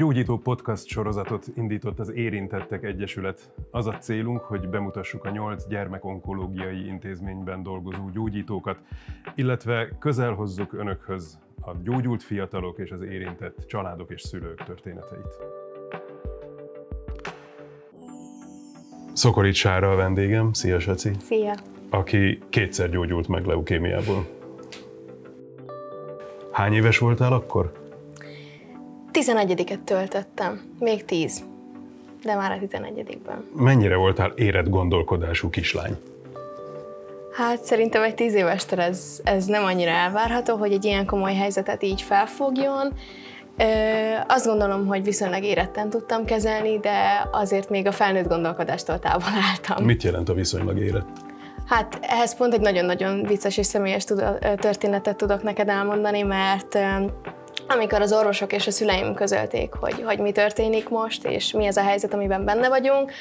[0.00, 3.52] Gyógyító podcast sorozatot indított az Érintettek Egyesület.
[3.70, 8.78] Az a célunk, hogy bemutassuk a nyolc gyermekonkológiai intézményben dolgozó gyógyítókat,
[9.34, 15.38] illetve közel hozzuk önökhöz a gyógyult fiatalok és az érintett családok és szülők történeteit.
[19.12, 21.10] Szokorics Sára a vendégem, szia Saci!
[21.18, 21.54] Szia!
[21.90, 24.26] Aki kétszer gyógyult meg leukémiából.
[26.52, 27.79] Hány éves voltál akkor?
[29.12, 31.44] 11-et töltöttem, még 10,
[32.22, 33.44] de már a 11-ben.
[33.56, 35.96] Mennyire voltál érett gondolkodású kislány?
[37.32, 41.82] Hát szerintem egy 10 évestől ez, ez nem annyira elvárható, hogy egy ilyen komoly helyzetet
[41.82, 42.92] így felfogjon.
[43.56, 43.64] Ö,
[44.28, 49.84] azt gondolom, hogy viszonylag éretten tudtam kezelni, de azért még a felnőtt gondolkodástól távol álltam.
[49.84, 51.08] Mit jelent a viszonylag érett?
[51.66, 54.04] Hát ehhez pont egy nagyon-nagyon vicces és személyes
[54.56, 56.78] történetet tudok neked elmondani, mert
[57.70, 61.76] amikor az orvosok és a szüleim közölték, hogy, hogy mi történik most, és mi ez
[61.76, 63.12] a helyzet, amiben benne vagyunk,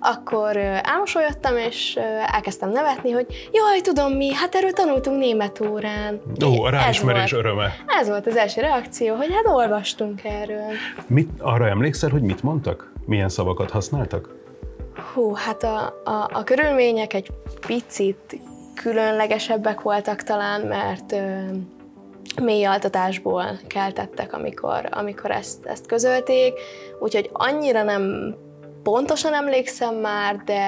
[0.00, 6.20] akkor elmosolyodtam, és elkezdtem nevetni, hogy jaj, tudom mi, hát erről tanultunk német órán.
[6.44, 7.74] Ó, a ráismerés öröme.
[7.86, 10.72] Ez volt az első reakció, hogy hát olvastunk erről.
[11.06, 12.92] Mit, arra emlékszel, hogy mit mondtak?
[13.06, 14.36] Milyen szavakat használtak?
[15.14, 17.30] Hú, hát a, a, a körülmények egy
[17.66, 18.40] picit
[18.74, 21.14] különlegesebbek voltak talán, mert
[22.40, 26.52] mély altatásból keltettek, amikor, amikor ezt, ezt közölték,
[27.00, 28.34] úgyhogy annyira nem
[28.82, 30.62] pontosan emlékszem már, de,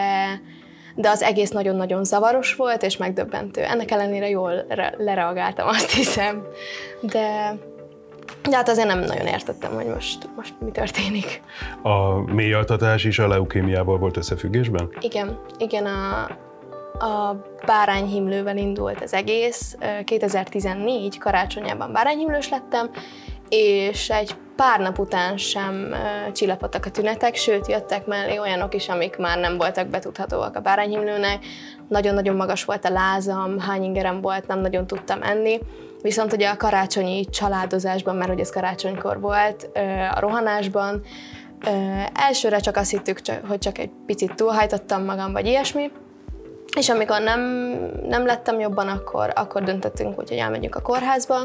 [0.94, 3.62] de az egész nagyon-nagyon zavaros volt, és megdöbbentő.
[3.62, 6.46] Ennek ellenére jól re- lereagáltam, azt hiszem.
[7.00, 7.54] De,
[8.48, 11.42] de hát azért nem nagyon értettem, hogy most, most mi történik.
[11.82, 14.88] A mélyaltatás is a leukémiával volt összefüggésben?
[15.00, 16.28] Igen, igen, a,
[17.00, 19.76] a bárányhimlővel indult az egész.
[20.04, 22.90] 2014 karácsonyában bárányhimlős lettem,
[23.48, 25.94] és egy pár nap után sem
[26.32, 31.44] csillapodtak a tünetek, sőt, jöttek mellé olyanok is, amik már nem voltak betudhatóak a bárányhimlőnek.
[31.88, 35.58] Nagyon-nagyon magas volt a lázam, hány ingerem volt, nem nagyon tudtam enni.
[36.02, 39.70] Viszont ugye a karácsonyi családozásban, mert hogy ez karácsonykor volt,
[40.14, 41.02] a rohanásban,
[42.14, 45.90] elsőre csak azt hittük, hogy csak egy picit túlhajtottam magam, vagy ilyesmi,
[46.76, 47.40] és amikor nem,
[48.08, 51.36] nem lettem jobban, akkor, akkor döntöttünk úgy, hogy elmegyünk a kórházba,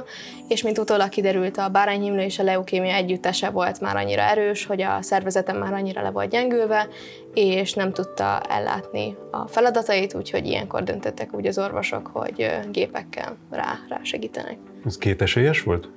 [0.48, 4.82] és mint utólag kiderült, a bárányhimlő és a leukémia együttese volt már annyira erős, hogy
[4.82, 6.88] a szervezetem már annyira le volt gyengülve,
[7.34, 13.80] és nem tudta ellátni a feladatait, úgyhogy ilyenkor döntöttek úgy az orvosok, hogy gépekkel rá,
[13.90, 14.58] rá segítenek.
[14.86, 15.90] Ez kétesélyes volt?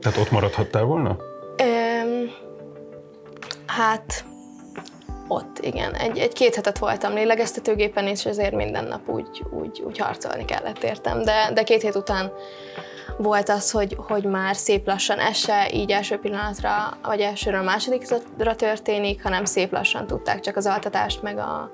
[0.00, 1.16] Tehát ott maradhattál volna?
[1.56, 2.30] Öm,
[3.66, 4.24] hát
[5.28, 5.94] ott, igen.
[5.94, 10.82] Egy, egy két hetet voltam lélegeztetőgépen, és ezért minden nap úgy, úgy, úgy harcolni kellett
[10.82, 11.22] értem.
[11.22, 12.32] De, de két hét után
[13.16, 18.54] volt az, hogy, hogy már szép lassan ez se így első pillanatra, vagy elsőről másodikra
[18.56, 21.70] történik, hanem szép lassan tudták csak az altatást, meg a,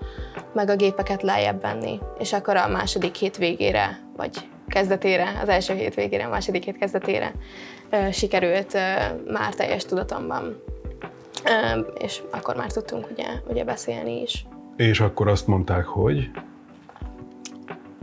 [0.52, 1.98] meg a gépeket lejjebb venni.
[2.18, 6.78] És akkor a második hét végére, vagy kezdetére, az első hét végére, a második hét
[6.78, 7.32] kezdetére
[8.12, 8.72] sikerült
[9.26, 10.62] már teljes tudatomban
[11.94, 14.46] és akkor már tudtunk ugye, ugye beszélni is.
[14.76, 16.30] És akkor azt mondták, hogy?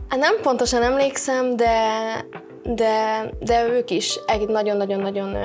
[0.08, 1.80] Hát nem pontosan emlékszem, de,
[2.62, 5.36] de, de ők is egy nagyon-nagyon-nagyon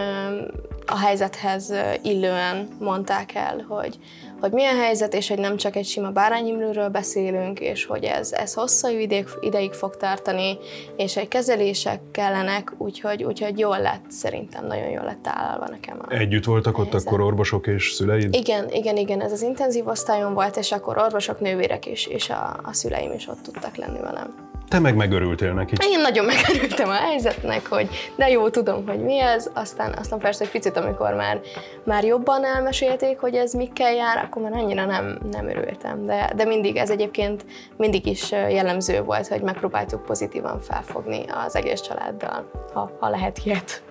[0.85, 3.99] a helyzethez illően mondták el, hogy,
[4.43, 8.53] hogy milyen helyzet, és hogy nem csak egy sima bárányimlőről beszélünk, és hogy ez, ez
[8.53, 10.57] hosszú ideig, ideig fog tartani,
[10.95, 15.97] és egy kezelések kellenek, úgyhogy, úgyhogy jól lett, szerintem nagyon jól lett állalva nekem.
[16.07, 17.07] A Együtt voltak ott helyzet.
[17.07, 18.33] akkor orvosok és szüleid?
[18.33, 22.59] Igen, igen, igen, ez az intenzív osztályon volt, és akkor orvosok, nővérek is, és a,
[22.63, 24.42] a szüleim is ott tudtak lenni velem.
[24.67, 25.73] Te meg megörültél neki.
[25.81, 30.43] Én nagyon megörültem a helyzetnek, hogy de jó, tudom, hogy mi ez, aztán, aztán persze
[30.43, 31.41] egy picit, amikor már,
[31.83, 36.05] már jobban elmesélték, hogy ez mikkel jár, akkor már annyira nem, nem örültem.
[36.05, 37.45] De, de mindig, ez egyébként
[37.77, 43.83] mindig is jellemző volt, hogy megpróbáltuk pozitívan felfogni az egész családdal, ha, ha lehet ilyet.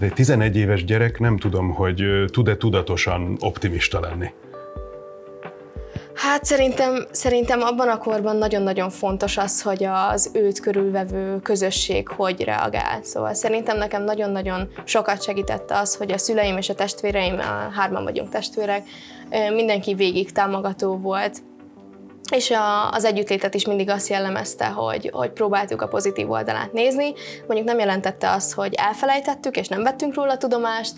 [0.00, 4.30] egy 11 éves gyerek nem tudom, hogy tud-e tudatosan optimista lenni.
[6.18, 12.44] Hát szerintem, szerintem abban a korban nagyon-nagyon fontos az, hogy az őt körülvevő közösség hogy
[12.44, 13.02] reagál.
[13.02, 18.04] Szóval szerintem nekem nagyon-nagyon sokat segített az, hogy a szüleim és a testvéreim, a hárman
[18.04, 18.88] vagyunk testvérek,
[19.54, 21.38] mindenki végig támogató volt,
[22.30, 27.12] és a, az együttlétet is mindig azt jellemezte, hogy, hogy próbáltuk a pozitív oldalát nézni.
[27.46, 30.94] Mondjuk nem jelentette azt, hogy elfelejtettük és nem vettünk róla tudomást,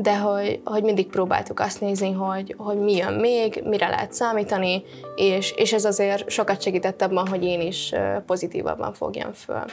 [0.00, 4.82] de hogy, hogy mindig próbáltuk azt nézni, hogy, hogy mi jön még, mire lehet számítani,
[5.16, 7.92] és, és ez azért sokat segített abban, hogy én is
[8.26, 9.64] pozitívabban fogjam föl.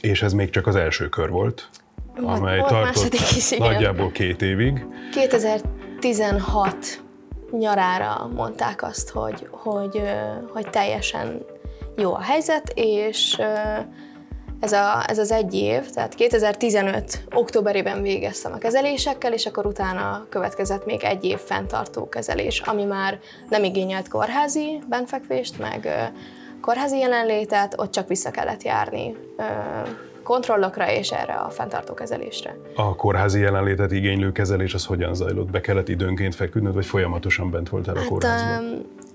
[0.00, 1.68] És ez még csak az első kör volt?
[2.16, 3.72] amely Volt tartott is, igen.
[3.72, 4.86] nagyjából két évig.
[5.12, 7.02] 2016
[7.50, 10.02] nyarára mondták azt, hogy, hogy,
[10.52, 11.44] hogy teljesen
[11.96, 13.40] jó a helyzet, és
[14.60, 20.26] ez, a, ez az egy év, tehát 2015 októberében végeztem a kezelésekkel, és akkor utána
[20.28, 25.88] következett még egy év fenntartó kezelés, ami már nem igényelt kórházi benfekvést, meg
[26.60, 29.16] kórházi jelenlétet, ott csak vissza kellett járni
[30.22, 32.56] kontrollokra és erre a fenntartó kezelésre.
[32.76, 35.50] A kórházi jelenlétet igénylő kezelés az hogyan zajlott?
[35.50, 38.50] Be kellett időnként feküdnöd, vagy folyamatosan bent voltál a kórházban?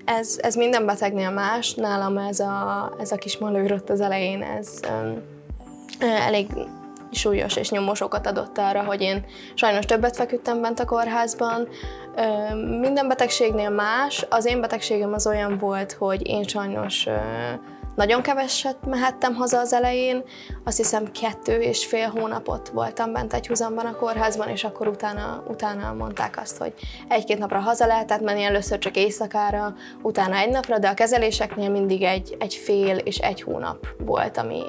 [0.06, 4.02] Hát, ez, ez minden betegnél más, nálam ez a, ez a kis malőr ott az
[4.02, 4.80] elején, ez
[6.00, 6.48] elég
[7.12, 11.68] súlyos és nyomosokat adott arra, hogy én sajnos többet feküdtem bent a kórházban.
[12.80, 14.26] Minden betegségnél más.
[14.30, 17.08] Az én betegségem az olyan volt, hogy én sajnos
[17.96, 20.24] nagyon keveset mehettem haza az elején.
[20.64, 25.44] Azt hiszem kettő és fél hónapot voltam bent egy húzamban a kórházban, és akkor utána,
[25.48, 26.74] utána mondták azt, hogy
[27.08, 32.04] egy-két napra haza lehetett menni, először csak éjszakára, utána egy napra, de a kezeléseknél mindig
[32.04, 34.62] egy, egy fél és egy hónap volt, ami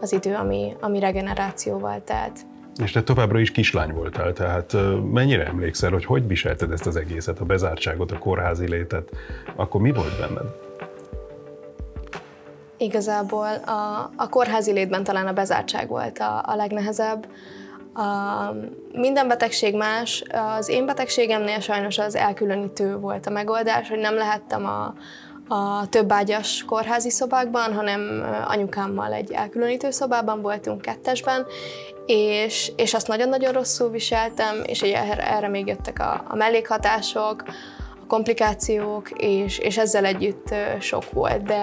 [0.00, 2.40] az idő, ami, ami regenerációval telt.
[2.82, 4.76] És te továbbra is kislány voltál, tehát
[5.12, 9.08] mennyire emlékszel, hogy hogy viselted ezt az egészet, a bezártságot, a kórházi létet?
[9.56, 10.46] Akkor mi volt benned?
[12.76, 17.26] Igazából a, a kórházi létben talán a bezártság volt a, a legnehezebb.
[17.94, 18.02] A,
[18.92, 20.24] minden betegség más.
[20.56, 24.94] Az én betegségemnél sajnos az elkülönítő volt a megoldás, hogy nem lehettem a,
[25.48, 31.46] a több ágyas kórházi szobákban, hanem anyukámmal egy elkülönítő szobában voltunk kettesben,
[32.06, 37.44] és, és azt nagyon-nagyon rosszul viseltem, és erre, erre még jöttek a, a mellékhatások,
[38.02, 41.62] a komplikációk, és, és ezzel együtt sok volt, de,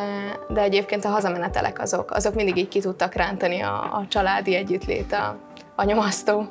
[0.49, 5.13] de egyébként a hazamenetelek azok, azok mindig így ki tudtak rántani a, a családi együttlét
[5.13, 5.37] a,
[5.75, 6.47] a nyomasztó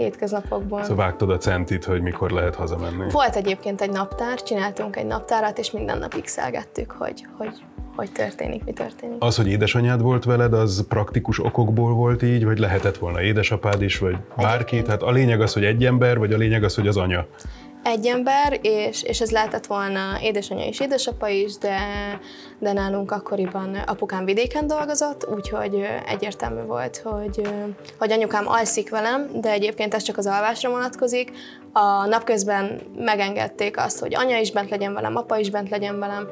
[0.00, 0.82] hétköznapokból.
[0.82, 3.10] Szóval vágtad a centit, hogy mikor lehet hazamenni.
[3.10, 6.38] Volt egyébként egy naptár, csináltunk egy naptárat, és minden nap x
[6.98, 7.52] hogy, hogy
[7.96, 9.16] hogy történik, mi történik.
[9.18, 13.98] Az, hogy édesanyád volt veled, az praktikus okokból volt így, vagy lehetett volna édesapád is,
[13.98, 14.52] vagy bárki?
[14.54, 17.26] Egyébként- Tehát a lényeg az, hogy egy ember, vagy a lényeg az, hogy az anya.
[17.82, 21.78] Egy ember, és, és ez lehetett volna édesanyja és édesapa is, de,
[22.58, 27.48] de nálunk akkoriban apukám vidéken dolgozott, úgyhogy egyértelmű volt, hogy,
[27.98, 31.32] hogy anyukám alszik velem, de egyébként ez csak az alvásra vonatkozik.
[31.72, 36.28] A napközben megengedték azt, hogy anya is bent legyen velem, apa is bent legyen velem.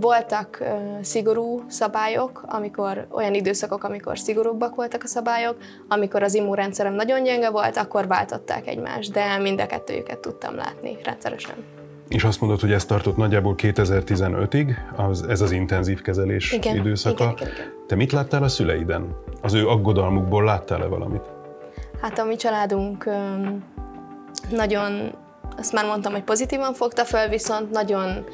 [0.00, 0.62] Voltak
[1.00, 5.56] szigorú szabályok, amikor olyan időszakok, amikor szigorúbbak voltak a szabályok,
[5.88, 10.96] amikor az immunrendszerem nagyon gyenge volt, akkor váltották egymást, de mind a kettőjüket tudtam látni
[11.04, 11.54] rendszeresen.
[12.08, 17.22] És azt mondod, hogy ez tartott nagyjából 2015-ig, az, ez az intenzív kezelés Igen, időszaka.
[17.22, 17.72] igen, igen, igen.
[17.86, 19.16] Te mit láttál a szüleiden?
[19.42, 21.22] Az ő aggodalmukból láttál-e valamit?
[22.00, 23.10] Hát a mi családunk
[24.50, 25.12] nagyon,
[25.56, 28.24] azt már mondtam, hogy pozitívan fogta föl, viszont nagyon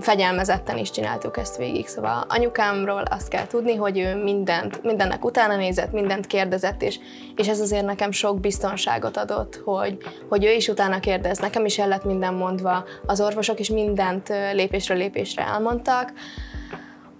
[0.00, 1.86] fegyelmezetten is csináltuk ezt végig.
[1.86, 6.98] Szóval anyukámról azt kell tudni, hogy ő mindent, mindennek utána nézett, mindent kérdezett, és,
[7.36, 9.98] és ez azért nekem sok biztonságot adott, hogy,
[10.28, 11.38] hogy ő is utána kérdez.
[11.38, 16.12] Nekem is el lett minden mondva, az orvosok is mindent lépésről lépésre elmondtak.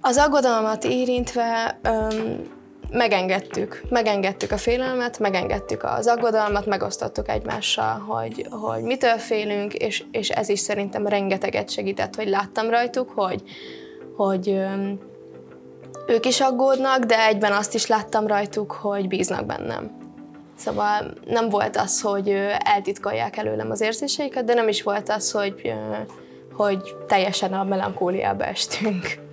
[0.00, 2.55] Az aggodalmat érintve öm,
[2.90, 3.82] megengedtük.
[3.88, 10.48] Megengedtük a félelmet, megengedtük az aggodalmat, megosztottuk egymással, hogy, hogy mitől félünk, és, és ez
[10.48, 13.42] is szerintem rengeteget segített, hogy láttam rajtuk, hogy,
[14.16, 14.58] hogy
[16.06, 20.04] ők is aggódnak, de egyben azt is láttam rajtuk, hogy bíznak bennem.
[20.56, 22.28] Szóval nem volt az, hogy
[22.58, 25.74] eltitkolják előlem az érzéseiket, de nem is volt az, hogy,
[26.52, 29.25] hogy teljesen a melankóliába estünk.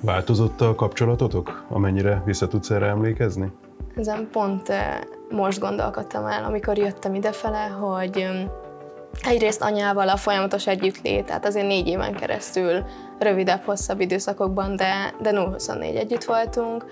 [0.00, 3.52] Változott a kapcsolatotok, amennyire vissza tudsz erre emlékezni?
[3.96, 4.98] Ezen pont eh,
[5.30, 8.50] most gondolkodtam el, amikor jöttem idefele, hogy öm,
[9.22, 12.84] egyrészt anyával a folyamatos együttlét, tehát azért négy éven keresztül
[13.18, 16.84] rövidebb, hosszabb időszakokban, de, de 0-24 együtt voltunk.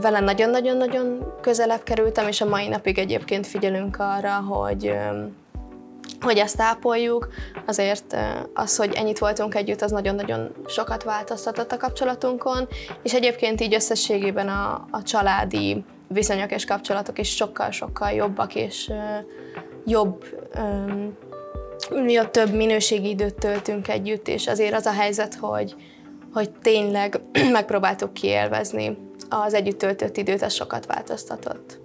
[0.00, 5.36] Vele nagyon-nagyon-nagyon közelebb kerültem, és a mai napig egyébként figyelünk arra, hogy öm,
[6.20, 7.28] hogy ezt tápoljuk,
[7.66, 8.16] azért
[8.54, 12.68] az, hogy ennyit voltunk együtt, az nagyon-nagyon sokat változtatott a kapcsolatunkon,
[13.02, 18.92] és egyébként így összességében a, a családi viszonyok és kapcsolatok is sokkal-sokkal jobbak, és
[19.86, 20.24] jobb,
[22.06, 25.74] jobb több minőségi időt töltünk együtt, és azért az a helyzet, hogy,
[26.32, 27.20] hogy tényleg
[27.52, 28.98] megpróbáltuk kiélvezni
[29.28, 31.78] az együtt töltött időt, az sokat változtatott.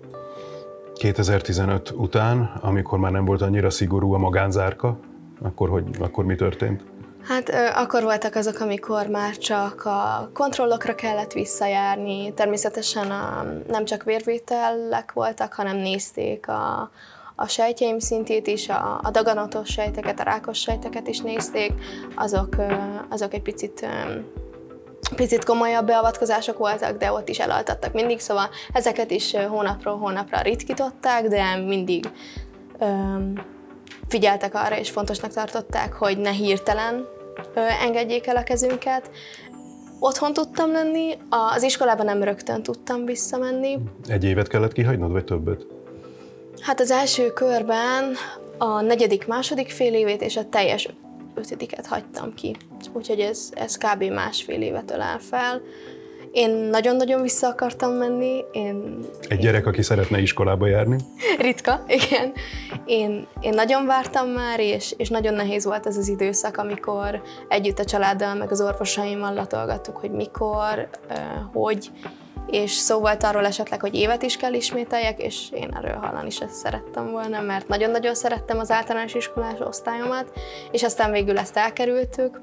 [0.97, 4.99] 2015 után, amikor már nem volt annyira szigorú a magánzárka,
[5.41, 6.83] akkor, hogy, akkor mi történt?
[7.27, 12.33] Hát akkor voltak azok, amikor már csak a kontrollokra kellett visszajárni.
[12.33, 16.91] Természetesen a, nem csak vérvételek voltak, hanem nézték a,
[17.35, 21.73] a sejtjeim szintjét is, a, a daganatos sejteket, a rákos sejteket is nézték.
[22.15, 22.55] Azok,
[23.09, 23.87] azok egy picit
[25.15, 31.27] picit komolyabb beavatkozások voltak, de ott is elaltattak mindig, szóval ezeket is hónapról hónapra ritkították,
[31.27, 32.09] de mindig
[32.79, 33.33] öm,
[34.07, 37.07] figyeltek arra, és fontosnak tartották, hogy ne hirtelen
[37.53, 39.11] ö, engedjék el a kezünket.
[39.99, 43.77] Otthon tudtam lenni, az iskolában nem rögtön tudtam visszamenni.
[44.07, 45.65] Egy évet kellett kihagynod, vagy többet?
[46.61, 48.13] Hát az első körben
[48.57, 50.89] a negyedik, második fél évét és a teljes
[51.35, 52.55] ötödiket hagytam ki.
[52.93, 54.03] Úgyhogy ez, ez kb.
[54.03, 55.61] másfél évet ölel fel.
[56.31, 58.43] Én nagyon-nagyon vissza akartam menni.
[58.51, 60.97] Én, Egy gyerek, aki szeretne iskolába járni?
[61.39, 62.33] Ritka, igen.
[62.85, 67.79] Én, én nagyon vártam már, és, és nagyon nehéz volt ez az időszak, amikor együtt
[67.79, 70.89] a családdal, meg az orvosaimmal latolgattuk, hogy mikor,
[71.53, 71.91] hogy,
[72.47, 76.39] és szó volt arról esetleg, hogy évet is kell ismételjek, és én erről hallani is
[76.39, 80.31] ezt szerettem volna, mert nagyon-nagyon szerettem az általános iskolás osztályomat,
[80.71, 82.41] és aztán végül ezt elkerültük.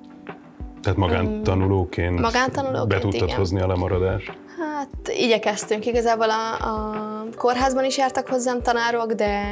[0.83, 3.37] Tehát magántanulóként, magántanulóként be tudtad igen.
[3.37, 4.33] hozni a lemaradást?
[4.59, 5.87] Hát igyekeztünk.
[5.87, 9.43] Igazából a, a kórházban is jártak hozzám tanárok, de,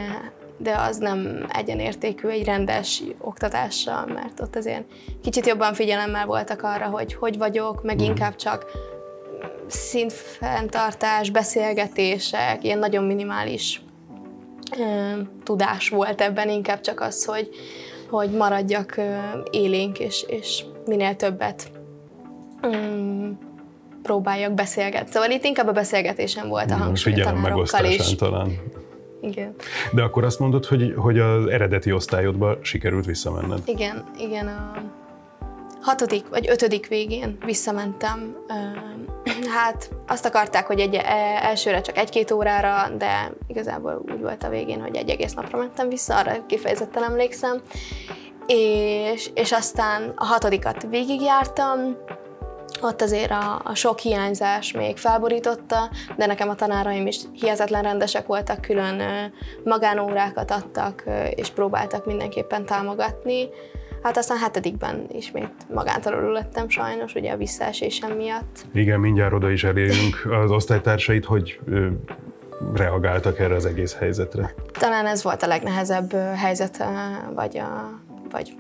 [0.59, 4.85] de az nem egyenértékű egy rendes oktatással, mert ott azért
[5.23, 8.65] kicsit jobban figyelemmel voltak arra, hogy hogy vagyok, meg inkább csak
[9.67, 13.83] szintfenntartás, beszélgetések, ilyen nagyon minimális
[15.45, 17.49] tudás volt ebben, inkább csak az, hogy,
[18.11, 19.01] hogy maradjak
[19.51, 21.71] élénk, és, és minél többet
[22.67, 23.31] mm,
[24.03, 25.11] próbáljak beszélgetni.
[25.13, 28.15] Szóval itt inkább a beszélgetésem volt a hangsúly a Figyelem tanárokkal is.
[28.15, 28.59] talán.
[29.21, 29.55] Igen.
[29.93, 33.59] De akkor azt mondod, hogy, hogy az eredeti osztályodba sikerült visszamenned.
[33.65, 34.73] Igen, igen, a
[35.81, 38.37] hatodik vagy ötödik végén visszamentem.
[39.55, 44.49] Hát azt akarták, hogy egy, e- elsőre csak egy-két órára, de igazából úgy volt a
[44.49, 47.63] végén, hogy egy egész napra mentem vissza, arra kifejezetten emlékszem.
[48.47, 51.97] És, és aztán a hatodikat végigjártam,
[52.83, 58.27] ott azért a, a sok hiányzás még felborította, de nekem a tanáraim is hihetetlen rendesek
[58.27, 59.03] voltak, külön
[59.65, 63.49] magánórákat adtak, és próbáltak mindenképpen támogatni.
[64.03, 68.67] Hát aztán hetedikben ismét magántanuló lettem sajnos, ugye a visszaesésem miatt.
[68.73, 70.27] Igen, mindjárt oda is elérünk.
[70.45, 71.61] Az osztálytársait hogy
[72.75, 74.55] reagáltak erre az egész helyzetre?
[74.73, 76.85] Talán ez volt a legnehezebb helyzet,
[77.35, 78.55] vagy a, vagy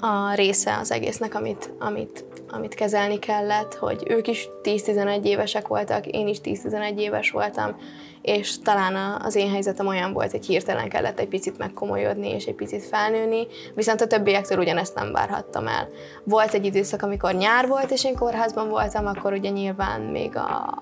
[0.00, 6.06] a része az egésznek, amit, amit, amit kezelni kellett, hogy ők is 10-11 évesek voltak,
[6.06, 7.76] én is 10-11 éves voltam,
[8.22, 12.54] és talán az én helyzetem olyan volt, hogy hirtelen kellett egy picit megkomolyodni és egy
[12.54, 15.88] picit felnőni, viszont a többiektől ugyanezt nem várhattam el.
[16.24, 20.76] Volt egy időszak, amikor nyár volt, és én kórházban voltam, akkor ugye nyilván még a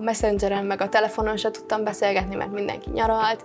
[0.00, 3.44] messengeren, meg a telefonon se tudtam beszélgetni, mert mindenki nyaralt,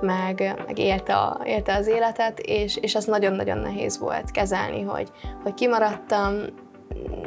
[0.00, 5.10] meg, meg élte, a, élte az életet, és, és az nagyon-nagyon nehéz volt kezelni, hogy,
[5.42, 6.34] hogy kimaradtam,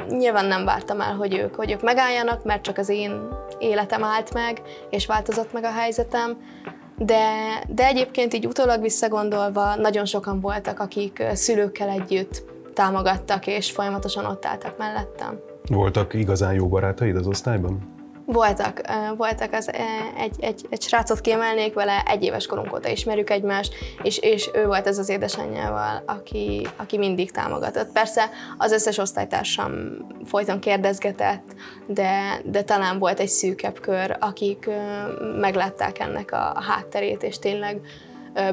[0.08, 4.34] nyilván nem vártam el, hogy ők, hogy ők megálljanak, mert csak az én életem állt
[4.34, 6.36] meg, és változott meg a helyzetem.
[6.96, 7.24] De,
[7.68, 14.44] de egyébként így utólag visszagondolva nagyon sokan voltak, akik szülőkkel együtt támogattak, és folyamatosan ott
[14.44, 15.38] álltak mellettem.
[15.66, 17.99] Voltak igazán jó barátaid az osztályban?
[18.32, 18.80] Voltak,
[19.16, 19.70] voltak az,
[20.16, 24.66] egy, egy, egy srácot kiemelnék vele, egy éves korunk óta ismerjük egymást, és, és ő
[24.66, 27.92] volt ez az édesanyjával, aki, aki mindig támogatott.
[27.92, 29.72] Persze az összes osztálytársam
[30.24, 31.44] folyton kérdezgetett,
[31.86, 34.70] de, de talán volt egy szűkebb kör, akik
[35.40, 37.80] meglátták ennek a, hátterét, és tényleg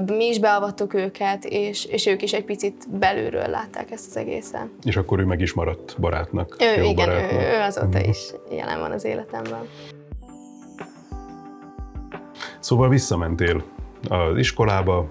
[0.06, 4.68] mi is beavattuk őket, és, és ők is egy picit belülről látták ezt az egészet.
[4.84, 7.42] És akkor ő meg is maradt barátnak, Ő, jó igen, barátnak.
[7.42, 8.18] ő, ő azóta is
[8.52, 9.68] jelen van az életemben.
[12.60, 13.64] Szóval visszamentél
[14.10, 15.08] az iskolába,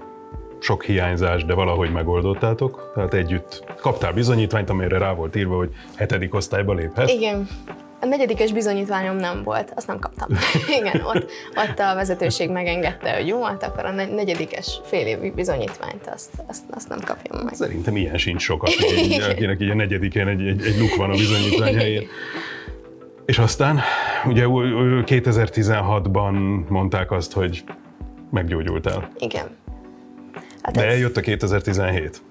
[0.59, 2.91] sok hiányzás, de valahogy megoldottátok.
[2.95, 7.09] Tehát együtt kaptál bizonyítványt, amire rá volt írva, hogy hetedik osztályba léphet.
[7.09, 7.49] Igen.
[8.01, 10.29] A negyedikes bizonyítványom nem volt, azt nem kaptam.
[10.81, 15.31] Igen, ott, ott a vezetőség megengedte, hogy jó, hát akkor a negy- negyedikes fél évi
[15.31, 17.55] bizonyítványt azt, azt, azt nem kapjam meg.
[17.55, 21.11] Szerintem ilyen sincs sok, aki így, akinek így a negyedikén egy, egy, egy luk van
[21.11, 22.07] a bizonyítvány helyén.
[23.27, 23.81] És aztán,
[24.27, 27.65] ugye ú- ú- 2016-ban mondták azt, hogy
[28.31, 29.09] meggyógyultál.
[29.19, 29.47] Igen.
[30.63, 32.23] Hát De ez, eljött a 2017.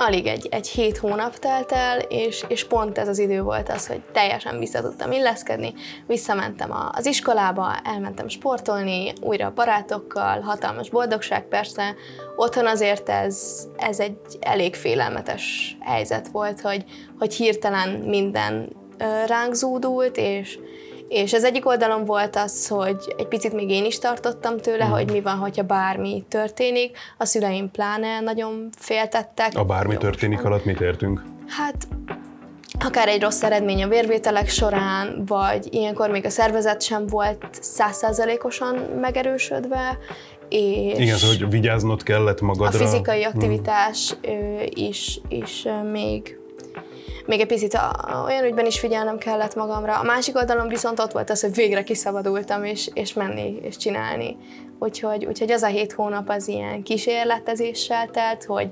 [0.00, 3.86] alig egy, egy hét hónap telt el, és, és pont ez az idő volt az,
[3.86, 5.74] hogy teljesen vissza tudtam illeszkedni.
[6.06, 11.94] Visszamentem az iskolába, elmentem sportolni, újra barátokkal, hatalmas boldogság persze.
[12.36, 16.84] Otthon azért ez, ez egy elég félelmetes helyzet volt, hogy,
[17.18, 18.72] hogy hirtelen minden
[19.26, 20.58] ránk zúdult, és,
[21.10, 24.90] és az egyik oldalon volt az, hogy egy picit még én is tartottam tőle, mm.
[24.90, 26.96] hogy mi van, hogyha bármi történik.
[27.18, 29.52] A szüleim pláne nagyon féltettek.
[29.54, 31.22] A bármi Jó, történik alatt mit értünk?
[31.46, 31.88] Hát
[32.84, 38.74] akár egy rossz eredmény a vérvételek során, vagy ilyenkor még a szervezet sem volt százszázalékosan
[39.00, 39.98] megerősödve,
[40.48, 42.78] és Igen, szóval, hogy vigyáznod kellett magadra.
[42.78, 43.28] A fizikai mhm.
[43.28, 44.58] aktivitás mm.
[44.74, 46.39] is, is még
[47.26, 49.98] még egy picit a, olyan ügyben is figyelnem kellett magamra.
[49.98, 54.36] A másik oldalon viszont ott volt az, hogy végre kiszabadultam, és, és menni, és csinálni.
[54.78, 58.70] Úgyhogy, úgyhogy az a hét hónap az ilyen kísérletezéssel telt, hogy,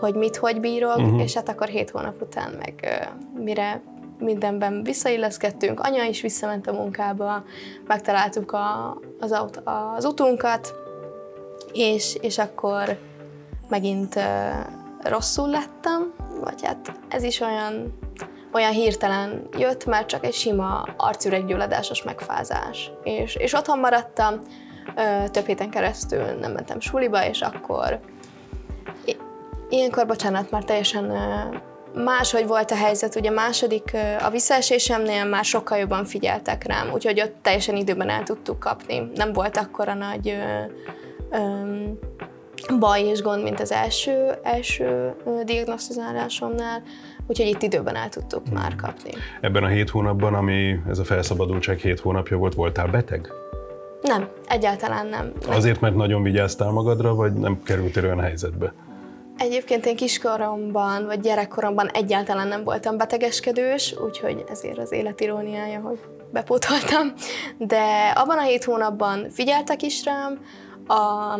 [0.00, 1.22] hogy mit, hogy bírok, uh-huh.
[1.22, 3.82] és hát akkor hét hónap után meg mire
[4.18, 7.44] mindenben visszailleszkedtünk, anya is visszament a munkába,
[7.86, 9.62] megtaláltuk a, az, aut,
[9.96, 10.74] az utunkat,
[11.72, 12.98] és, és akkor
[13.68, 14.22] megint uh,
[15.02, 17.98] rosszul lettem, vagy hát ez is olyan,
[18.52, 22.90] olyan hirtelen jött, mert csak egy sima arcüreggyulladásos megfázás.
[23.02, 24.40] És, és otthon maradtam,
[25.30, 28.00] több héten keresztül nem mentem suliba, és akkor
[29.68, 31.12] ilyenkor, bocsánat, már teljesen
[31.94, 37.34] máshogy volt a helyzet, ugye második a visszaesésemnél már sokkal jobban figyeltek rám, úgyhogy ott
[37.42, 39.10] teljesen időben el tudtuk kapni.
[39.14, 40.62] Nem volt akkora nagy ö,
[41.30, 41.40] ö,
[42.78, 46.82] baj és gond, mint az első, első diagnosztizálásomnál,
[47.26, 48.54] úgyhogy itt időben el tudtuk hmm.
[48.54, 49.10] már kapni.
[49.40, 53.32] Ebben a hét hónapban, ami ez a felszabadultság hét hónapja volt, voltál beteg?
[54.02, 55.32] Nem, egyáltalán nem.
[55.48, 58.72] Azért, mert nagyon vigyáztál magadra, vagy nem kerültél olyan helyzetbe?
[59.38, 65.98] Egyébként én kiskoromban, vagy gyerekkoromban egyáltalán nem voltam betegeskedős, úgyhogy ezért az élet iróniája, hogy
[66.32, 67.12] bepótoltam.
[67.58, 70.38] De abban a hét hónapban figyeltek is rám,
[70.86, 71.34] a,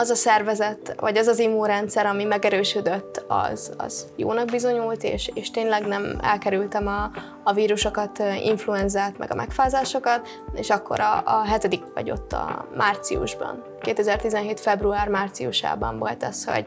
[0.00, 5.50] az a szervezet, vagy az az immunrendszer, ami megerősödött, az, az jónak bizonyult, és, és
[5.50, 7.10] tényleg nem elkerültem a,
[7.42, 13.62] a vírusokat, influenzát, meg a megfázásokat, és akkor a, a hetedik vagy ott a márciusban,
[13.80, 14.60] 2017.
[14.60, 16.66] február-márciusában volt az, hogy,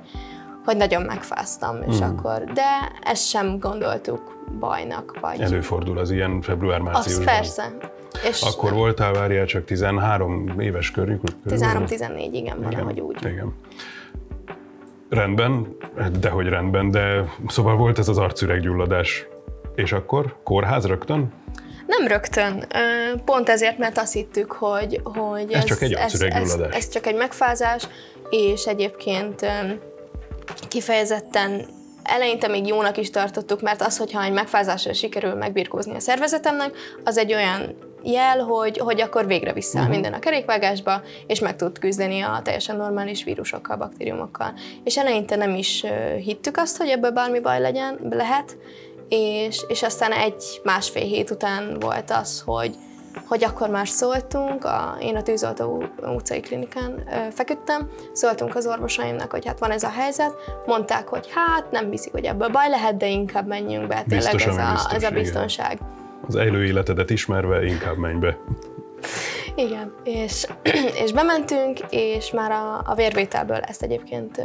[0.65, 2.10] hogy nagyon megfáztam, és hmm.
[2.10, 5.19] akkor, de ezt sem gondoltuk bajnak.
[5.21, 5.41] Vagy...
[5.41, 7.27] Előfordul az ilyen február-márciusban.
[7.27, 7.71] Az persze,
[8.30, 8.80] és Akkor nem.
[8.80, 11.19] voltál, várjál csak 13 éves körül?
[11.49, 13.26] 13-14, igen, valahogy úgy.
[13.26, 13.54] Igen.
[15.10, 15.78] Rendben,
[16.19, 19.28] de hogy rendben, de szóval volt ez az arcüreggyulladás.
[19.76, 21.34] És akkor kórház rögtön?
[21.88, 22.67] Nem rögtön.
[23.26, 25.93] Pont ezért, mert azt hittük, hogy, hogy ez, ez csak egy.
[25.93, 27.88] Ez, ez, ez csak egy megfázás,
[28.30, 29.45] és egyébként
[30.67, 31.65] kifejezetten
[32.04, 36.71] eleinte még jónak is tartottuk, mert az, hogyha egy megfázással sikerül megbirkózni a szervezetemnek,
[37.04, 39.93] az egy olyan jel, hogy, hogy akkor végre vissza uh-huh.
[39.93, 44.53] minden a kerékvágásba, és meg tud küzdeni a teljesen normális vírusokkal, baktériumokkal.
[44.83, 45.85] És eleinte nem is
[46.23, 48.57] hittük azt, hogy ebből bármi baj legyen, lehet,
[49.09, 52.75] és, és aztán egy másfél hét után volt az, hogy,
[53.27, 55.83] hogy akkor már szóltunk, a, én a Tűzoltó
[56.15, 60.35] utcai klinikán ö, feküdtem, szóltunk az orvosaimnak, hogy hát van ez a helyzet,
[60.65, 64.57] mondták, hogy hát nem hiszik, hogy ebből baj lehet, de inkább menjünk be, tényleg ez
[64.57, 65.73] a, ez a biztonság.
[65.73, 68.38] Igen az élő életedet ismerve inkább menj be.
[69.55, 70.47] Igen, és,
[71.03, 74.43] és bementünk, és már a, a vérvételből ezt egyébként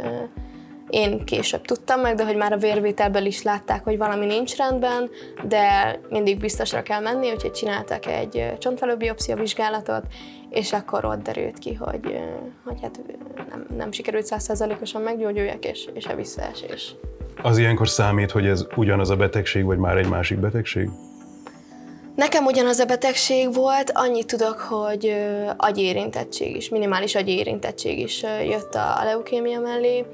[0.89, 5.09] én később tudtam meg, de hogy már a vérvételből is látták, hogy valami nincs rendben,
[5.47, 10.03] de mindig biztosra kell menni, úgyhogy csináltak egy csontvelőbiopszia vizsgálatot,
[10.49, 12.19] és akkor ott derült ki, hogy,
[12.63, 12.99] hogy hát
[13.49, 16.95] nem, nem sikerült százszerzalékosan meggyógyuljak, és, és a visszaesés.
[17.41, 20.89] Az ilyenkor számít, hogy ez ugyanaz a betegség, vagy már egy másik betegség?
[22.19, 25.15] Nekem ugyanaz a betegség volt, annyit tudok, hogy
[25.57, 30.05] agyérintettség is, minimális agyérintettség is jött a leukémia mellé.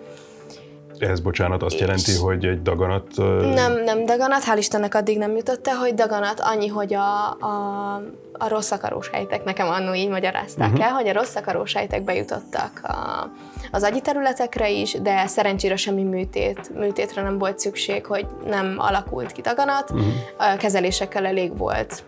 [0.97, 3.07] Ez, bocsánat, azt jelenti, hogy egy daganat...
[3.53, 8.01] Nem, nem daganat, hál' Istennek addig nem jutott el, hogy daganat annyi, hogy a, a,
[8.37, 10.85] a rossz akarós helytek, nekem annó így magyarázták uh-huh.
[10.85, 13.29] el, hogy a rossz akarós bejutottak a,
[13.71, 19.31] az agyi területekre is, de szerencsére semmi műtét, műtétre nem volt szükség, hogy nem alakult
[19.31, 20.07] ki daganat, uh-huh.
[20.37, 22.03] a kezelésekkel elég volt.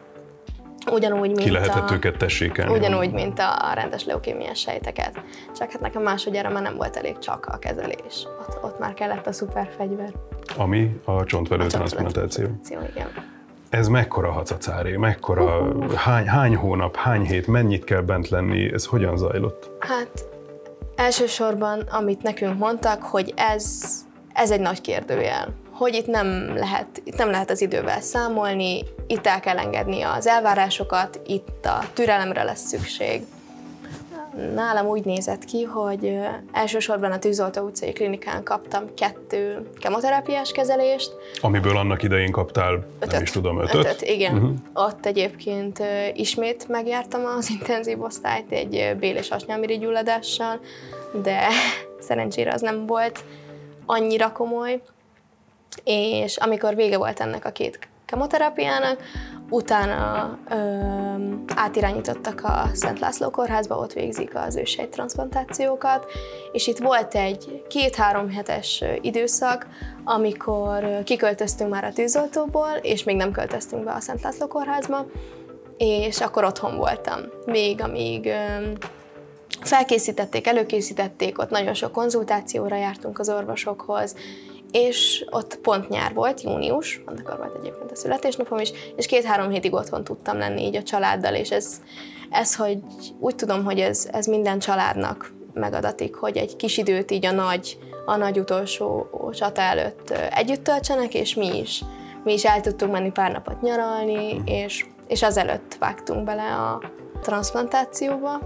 [0.92, 2.74] Ugyanúgy, mint Ki lehetett a, őket tessékelni.
[2.74, 5.22] Ugyanúgy, mint a rendes leukémiás sejteket.
[5.58, 8.28] Csak hát nekem másodjára már nem volt elég csak a kezelés.
[8.40, 10.14] Ott, ott már kellett a szuperfegyver.
[10.58, 12.48] Ami a csontvelő transplantáció.
[12.70, 13.37] igen.
[13.78, 19.18] Ez mekkora hacacáré, mekkora, hány, hány hónap, hány hét, mennyit kell bent lenni, ez hogyan
[19.18, 19.70] zajlott?
[19.80, 20.26] Hát
[20.96, 23.82] Elsősorban, amit nekünk mondtak, hogy ez,
[24.34, 29.28] ez egy nagy kérdőjel, hogy itt nem lehet, itt nem lehet az idővel számolni, itt
[29.28, 33.22] el kell engedni az elvárásokat, itt a türelemre lesz szükség.
[34.54, 36.20] Nálam úgy nézett ki, hogy
[36.52, 41.12] elsősorban a Tűzoltó utcai klinikán kaptam kettő kemoterápiás kezelést.
[41.42, 43.12] Amiből annak idején kaptál, ötöt.
[43.12, 43.76] nem is tudom, ötöt?
[43.86, 44.34] Ötöt, igen.
[44.34, 44.56] Uh-huh.
[44.74, 50.60] Ott egyébként ismét megjártam az intenzív osztályt egy bél- és gyulladással,
[51.24, 51.48] de
[52.08, 53.24] szerencsére az nem volt
[53.86, 54.82] annyira komoly.
[55.84, 59.02] És amikor vége volt ennek a két kemoterápiának,
[59.50, 60.56] utána ö,
[61.56, 66.06] átirányítottak a Szent László kórházba, ott végzik az transplantációkat,
[66.52, 69.68] és itt volt egy két-három hetes időszak,
[70.04, 75.06] amikor kiköltöztünk már a tűzoltóból, és még nem költöztünk be a Szent László kórházba,
[75.78, 78.72] és akkor otthon voltam, még amíg ö,
[79.62, 84.16] felkészítették, előkészítették, ott nagyon sok konzultációra jártunk az orvosokhoz,
[84.72, 89.74] és ott pont nyár volt, június, akkor volt egyébként a születésnapom is, és két-három hétig
[89.74, 91.82] otthon tudtam lenni így a családdal, és ez,
[92.30, 92.78] ez hogy
[93.20, 97.78] úgy tudom, hogy ez, ez minden családnak megadatik, hogy egy kis időt így a nagy,
[98.06, 101.84] a nagy utolsó csata előtt együtt töltsenek, és mi is.
[102.24, 106.82] Mi is el tudtunk menni pár napot nyaralni, és, és azelőtt vágtunk bele a
[107.22, 108.40] transplantációba,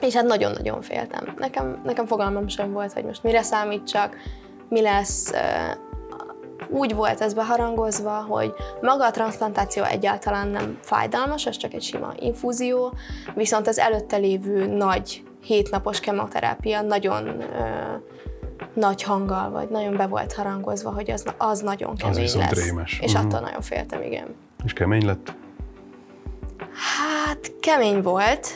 [0.00, 1.34] és hát nagyon-nagyon féltem.
[1.36, 4.16] Nekem, nekem fogalmam sem volt, hogy most mire számítsak,
[4.68, 5.32] mi lesz.
[6.68, 12.12] Úgy volt ez beharangozva, hogy maga a transplantáció egyáltalán nem fájdalmas, ez csak egy sima
[12.18, 12.92] infúzió,
[13.34, 17.44] viszont az előtte lévő nagy hétnapos kemoterápia nagyon ö,
[18.74, 22.64] nagy hanggal, vagy nagyon be volt harangozva, hogy az, az nagyon kemény az lesz.
[22.64, 22.98] Rémes.
[23.02, 23.26] És uh-huh.
[23.26, 24.34] attól nagyon féltem, igen.
[24.64, 25.34] És kemény lett?
[26.98, 28.48] Hát kemény volt,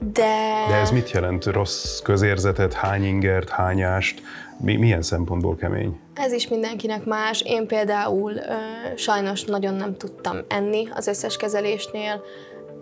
[0.00, 0.64] de...
[0.68, 1.44] De ez mit jelent?
[1.44, 4.22] Rossz közérzetet, hány ingert, hányást?
[4.58, 6.00] Mi, milyen szempontból kemény?
[6.14, 7.42] Ez is mindenkinek más.
[7.42, 8.54] Én például ö,
[8.96, 12.22] sajnos nagyon nem tudtam enni az összes kezelésnél.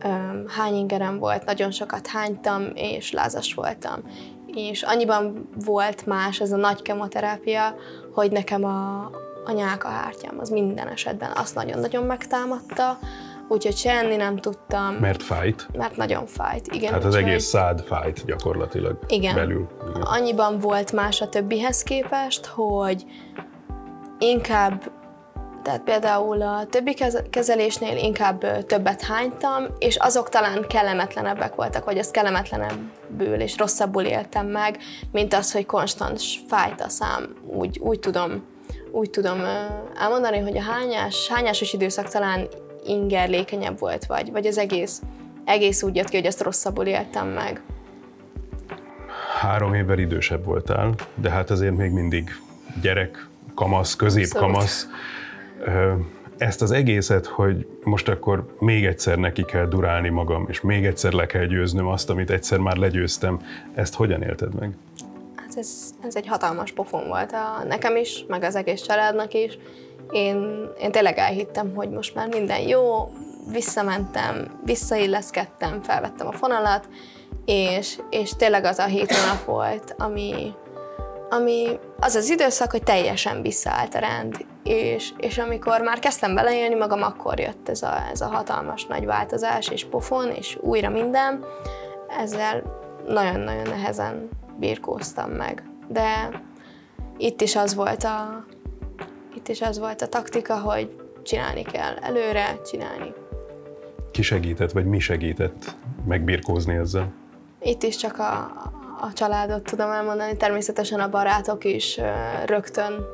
[0.05, 0.09] Ö,
[0.47, 4.03] hány ingerem volt, nagyon sokat hánytam, és lázas voltam.
[4.55, 7.75] És annyiban volt más ez a nagy kemoterápia,
[8.13, 9.11] hogy nekem a,
[9.45, 12.99] a nyálkahártyám az minden esetben azt nagyon-nagyon megtámadta,
[13.49, 14.95] úgyhogy se enni nem tudtam.
[14.95, 15.69] Mert fájt?
[15.77, 16.93] Mert nagyon fájt, igen.
[16.93, 19.35] Hát az egész szád fájt gyakorlatilag igen.
[19.35, 19.69] belül.
[19.91, 20.03] Igen.
[20.03, 23.05] Annyiban volt más a többihez képest, hogy
[24.19, 24.97] inkább
[25.63, 26.97] tehát például a többi
[27.31, 34.47] kezelésnél inkább többet hánytam, és azok talán kellemetlenebbek voltak, vagy az kellemetlenebbül és rosszabbul éltem
[34.47, 34.79] meg,
[35.13, 37.37] mint az, hogy konstans fájt a szám.
[37.47, 38.43] Úgy, úgy tudom
[38.91, 39.41] úgy tudom
[39.97, 42.49] elmondani, hogy a hányás, hányásos időszak talán
[42.89, 45.03] ingerlékenyebb volt, vagy, vagy az egész,
[45.45, 47.63] egész úgy jött ki, hogy ezt rosszabbul éltem meg.
[49.41, 52.31] Három évvel idősebb voltál, de hát azért még mindig
[52.81, 54.89] gyerek, kamasz, középkamasz.
[56.37, 61.13] Ezt az egészet, hogy most akkor még egyszer neki kell durálni magam, és még egyszer
[61.13, 63.41] le kell győznöm azt, amit egyszer már legyőztem,
[63.75, 64.77] ezt hogyan élted meg?
[65.35, 69.59] Hát ez, ez egy hatalmas pofon volt a, nekem is, meg az egész családnak is
[70.11, 73.13] én, én tényleg elhittem, hogy most már minden jó,
[73.51, 76.89] visszamentem, visszailleszkedtem, felvettem a fonalat,
[77.45, 80.55] és, és tényleg az a hét hónap volt, ami,
[81.31, 86.75] ami az az időszak, hogy teljesen visszaállt a rend, és, és amikor már kezdtem beleélni
[86.75, 91.45] magam, akkor jött ez a, ez a hatalmas nagy változás, és pofon, és újra minden.
[92.21, 92.63] Ezzel
[93.07, 95.63] nagyon-nagyon nehezen birkóztam meg.
[95.89, 96.31] De
[97.17, 98.45] itt is az volt a,
[99.35, 103.13] itt is az volt a taktika, hogy csinálni kell előre, csinálni.
[104.11, 105.75] Ki segített, vagy mi segített
[106.07, 107.13] megbirkózni ezzel?
[107.61, 108.35] Itt is csak a,
[109.01, 112.01] a családot tudom elmondani, természetesen a barátok is
[112.47, 113.05] rögtön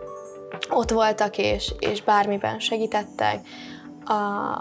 [0.71, 3.39] ott voltak, és, és bármiben segítettek.
[4.05, 4.13] A,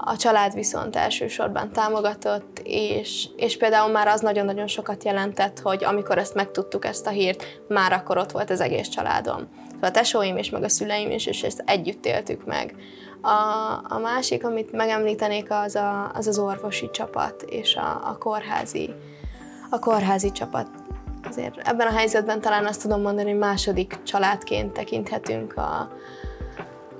[0.05, 6.17] a család viszont elsősorban támogatott, és, és például már az nagyon-nagyon sokat jelentett, hogy amikor
[6.17, 9.47] ezt megtudtuk, ezt a hírt, már akkor ott volt az egész családom
[9.83, 12.75] a tesóim és meg a szüleim is, és ezt együtt éltük meg.
[13.21, 13.29] A,
[13.93, 18.89] a másik, amit megemlítenék, az, a, az az orvosi csapat és a, a kórházi,
[19.69, 20.67] a kórházi csapat.
[21.29, 25.91] Azért ebben a helyzetben talán azt tudom mondani, hogy második családként tekinthetünk a,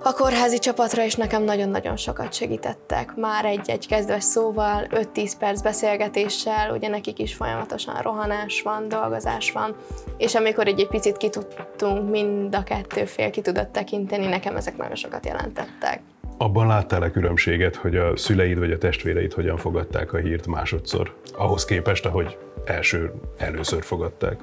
[0.06, 3.16] a kórházi csapatra is nekem nagyon-nagyon sokat segítettek.
[3.16, 9.76] Már egy-egy kezdves szóval, 5-10 perc beszélgetéssel, ugye nekik is folyamatosan rohanás van, dolgozás van,
[10.18, 14.56] és amikor egy, egy picit ki tudtunk, mind a kettő fél ki tudott tekinteni, nekem
[14.56, 16.02] ezek nagyon sokat jelentettek.
[16.38, 21.66] Abban láttál-e különbséget, hogy a szüleid vagy a testvéreid hogyan fogadták a hírt másodszor, ahhoz
[21.66, 24.40] képest, ahogy első, először fogadták?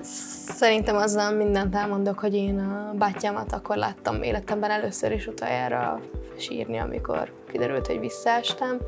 [0.49, 6.01] Szerintem azzal mindent elmondok, hogy én a bátyámat akkor láttam életemben először is utoljára
[6.39, 8.79] sírni, amikor kiderült, hogy visszaestem.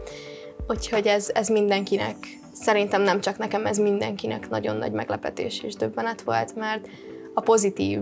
[0.68, 2.16] Úgyhogy ez, ez mindenkinek,
[2.52, 6.88] szerintem nem csak nekem, ez mindenkinek nagyon nagy meglepetés és döbbenet volt, mert
[7.34, 8.00] a pozitív,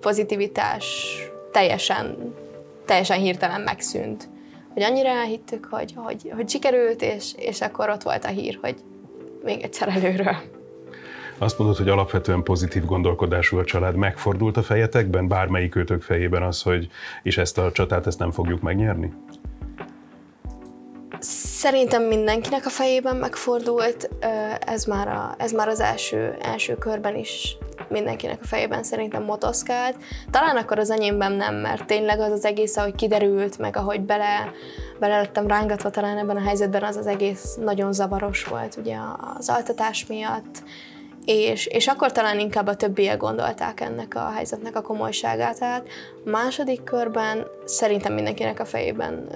[0.00, 1.16] pozitivitás
[1.52, 2.34] teljesen,
[2.84, 4.28] teljesen hirtelen megszűnt.
[4.76, 8.76] Hogy annyira elhittük, hogy, hogy, hogy sikerült, és, és akkor ott volt a hír, hogy
[9.44, 10.36] még egyszer előről.
[11.38, 13.94] Azt mondod, hogy alapvetően pozitív gondolkodású a család.
[13.94, 16.88] Megfordult a fejetekben, bármelyik őtök fejében az, hogy
[17.22, 19.12] és ezt a csatát ezt nem fogjuk megnyerni?
[21.18, 24.10] Szerintem mindenkinek a fejében megfordult,
[24.60, 27.56] ez már, a, ez már az első, első körben is
[27.88, 29.96] mindenkinek a fejében szerintem motoszkált.
[30.30, 34.52] Talán akkor az enyémben nem, mert tényleg az az egész, ahogy kiderült, meg ahogy bele,
[34.98, 38.96] bele lettem rángatva talán ebben a helyzetben, az az egész nagyon zavaros volt ugye
[39.38, 40.62] az altatás miatt,
[41.26, 45.62] és, és akkor talán inkább a többiek gondolták ennek a helyzetnek a komolyságát.
[45.62, 45.82] A
[46.24, 49.28] második körben szerintem mindenkinek a fejében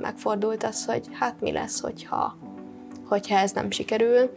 [0.00, 2.36] megfordult az, hogy hát mi lesz, hogyha,
[3.08, 4.30] hogyha ez nem sikerül.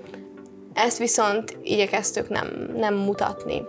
[0.75, 3.61] Ezt viszont igyekeztük nem, nem mutatni.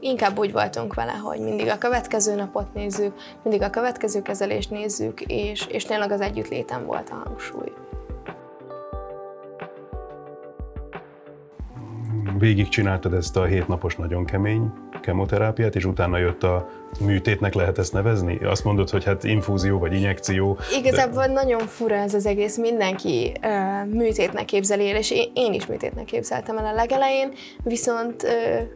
[0.00, 5.20] Inkább úgy voltunk vele, hogy mindig a következő napot nézzük, mindig a következő kezelést nézzük,
[5.20, 7.72] és, és tényleg az együttléten volt a hangsúly.
[12.38, 16.68] végigcsináltad ezt a hétnapos nagyon kemény kemoterápiát, és utána jött a
[17.00, 18.38] műtétnek, lehet ezt nevezni?
[18.44, 20.58] Azt mondod, hogy hát infúzió vagy injekció.
[20.78, 21.32] Igazából de...
[21.32, 26.04] nagyon fura ez az egész, mindenki uh, műtétnek képzeli el, és én, én is műtétnek
[26.04, 28.30] képzeltem el a legelején, viszont uh,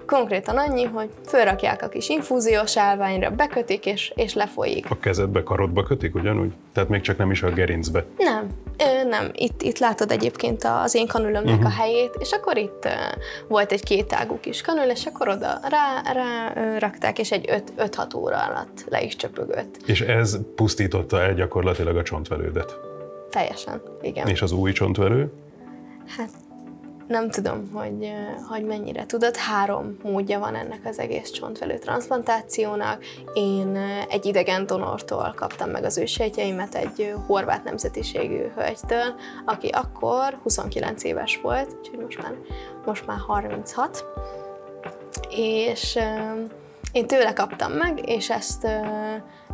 [0.07, 4.91] konkrétan annyi, hogy fölrakják a kis infúziós állványra, bekötik, és, és lefolyik.
[4.91, 6.53] A kezedbe, karodba kötik ugyanúgy?
[6.73, 8.05] Tehát még csak nem is a gerincbe?
[8.17, 8.47] Nem,
[8.79, 9.31] ö, nem.
[9.33, 11.67] Itt, itt látod egyébként az én kanülömnek uh-huh.
[11.67, 11.79] a mhm.
[11.79, 12.93] helyét, és akkor itt uh,
[13.49, 18.08] volt egy kétágú kis kanül, és akkor oda rá, rá uh, rakták, és egy 5-6
[18.13, 19.77] 6 óra alatt le is csöpögött.
[19.87, 22.79] És ez pusztította el gyakorlatilag a csontvelődet?
[23.31, 24.27] Teljesen, igen.
[24.27, 25.33] És az új csontvelő?
[26.17, 26.31] Hát
[27.09, 28.13] nem tudom, hogy,
[28.49, 33.05] hogy mennyire tudod, három módja van ennek az egész csontvelő transplantációnak.
[33.35, 33.77] Én
[34.09, 41.41] egy idegen donortól kaptam meg az ősejtjeimet, egy horvát nemzetiségű hölgytől, aki akkor 29 éves
[41.43, 42.35] volt, úgyhogy most már,
[42.85, 44.05] most már 36,
[45.31, 45.99] és
[46.93, 48.67] én tőle kaptam meg, és ezt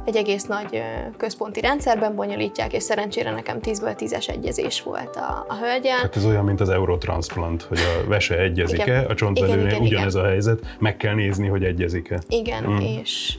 [0.04, 0.82] egy egész nagy
[1.16, 5.98] központi rendszerben bonyolítják, és szerencsére nekem 10-ből 10-es egyezés volt a, a hölgyel.
[5.98, 10.26] Hát ez olyan, mint az Eurotransplant, hogy a vese egyezik-e, a csontvelőnél ugyanez igen.
[10.26, 12.20] a helyzet, meg kell nézni, hogy egyezik-e.
[12.28, 12.76] Igen, mm.
[12.76, 13.38] és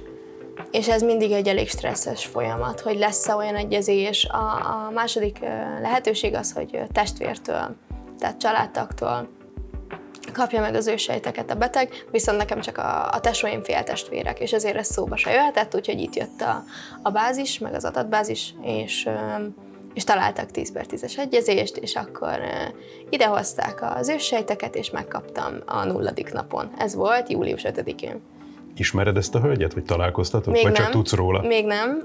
[0.72, 4.26] és ez mindig egy elég stresszes folyamat, hogy lesz-e olyan egyezés.
[4.26, 5.40] A, a második
[5.82, 7.76] lehetőség az, hogy testvértől,
[8.20, 9.30] tehát családtaktól
[10.36, 14.76] kapja meg az ősejteket a beteg, viszont nekem csak a, a tesóim féltestvérek, és ezért
[14.76, 16.64] ez szóba se jöhetett, úgyhogy itt jött a,
[17.04, 19.10] a bázis, meg az adatbázis, és,
[19.94, 22.40] és találtak 10 per 10-es egyezést, és akkor
[23.10, 26.72] idehozták az ősejteket, és megkaptam a nulladik napon.
[26.78, 28.22] Ez volt július 5-én.
[28.78, 30.54] Ismered ezt a hölgyet, vagy találkoztatok?
[30.54, 31.42] Még vagy nem, csak tudsz róla?
[31.42, 32.04] Még nem.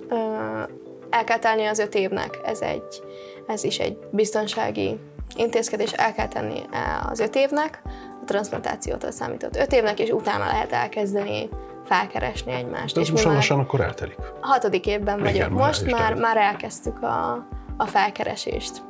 [1.11, 2.41] El kell az öt évnek.
[2.45, 3.03] Ez, egy,
[3.47, 4.99] ez is egy biztonsági
[5.37, 5.93] intézkedés.
[5.93, 6.63] El kell tenni
[7.11, 7.83] az öt évnek
[8.21, 11.49] a transplantációtól számított öt évnek, és utána lehet elkezdeni
[11.85, 12.95] felkeresni egymást.
[12.95, 14.17] De és most lassan akkor eltelik.
[14.41, 18.83] Hatodik évben vagyok Igen, most, már, már elkezdtük a, a felkeresést.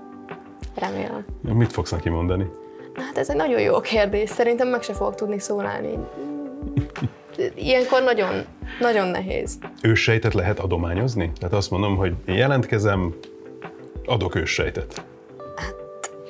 [0.74, 1.24] Remélem.
[1.42, 2.46] Mit fogsz neki mondani?
[2.94, 4.30] Hát ez egy nagyon jó kérdés.
[4.30, 5.98] Szerintem meg se fogok tudni szólalni.
[7.54, 8.44] Ilyenkor nagyon,
[8.80, 9.58] nagyon nehéz.
[9.82, 11.32] Őssejtet lehet adományozni?
[11.38, 13.14] Tehát azt mondom, hogy én jelentkezem,
[14.06, 15.04] adok őssejtet.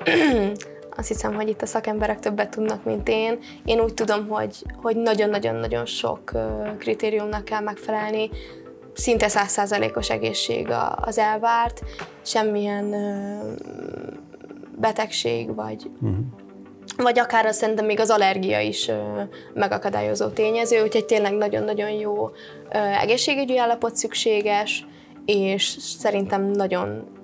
[0.96, 3.38] Azt hiszem, hogy itt a szakemberek többet tudnak, mint én.
[3.64, 6.32] Én úgy tudom, hogy, hogy nagyon-nagyon-nagyon sok
[6.78, 8.30] kritériumnak kell megfelelni,
[8.94, 11.82] szinte százszázalékos egészség az elvárt,
[12.22, 12.94] semmilyen
[14.76, 16.18] betegség, vagy, uh-huh.
[16.96, 18.90] vagy akár azt szerintem még az allergia is
[19.54, 22.30] megakadályozó tényező, úgyhogy tényleg nagyon-nagyon jó
[23.00, 24.86] egészségügyi állapot szükséges,
[25.24, 27.18] és szerintem nagyon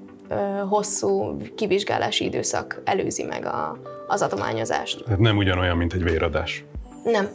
[0.69, 5.05] hosszú kivizsgálási időszak előzi meg a, az adományozást.
[5.05, 6.65] Tehát nem ugyanolyan, mint egy véradás.
[7.05, 7.29] Nem,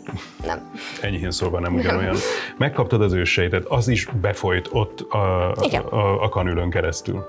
[0.46, 0.72] nem.
[1.02, 2.16] Enyhén szólva nem ugyanolyan.
[2.58, 7.26] Megkaptad az őssejtet, az is befolyt ott a, a, a kanülön keresztül.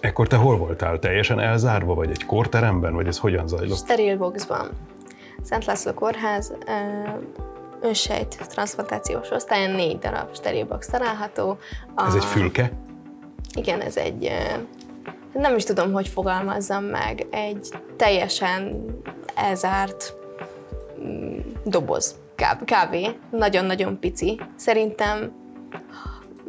[0.00, 0.98] Ekkor te hol voltál?
[0.98, 3.76] Teljesen elzárva, vagy egy korteremben, vagy ez hogyan zajlott?
[3.76, 4.68] Steril boxban.
[5.42, 6.54] Szent László kórház,
[7.80, 11.58] önsejt transplantációs osztályon négy darab sterilbox található.
[11.94, 12.72] A, ez egy fülke?
[13.54, 14.30] Igen, ez egy,
[15.32, 18.84] nem is tudom, hogy fogalmazzam meg, egy teljesen
[19.34, 20.14] elzárt
[21.00, 22.14] mm, doboz,
[22.64, 24.40] kávé, nagyon-nagyon pici.
[24.56, 25.32] Szerintem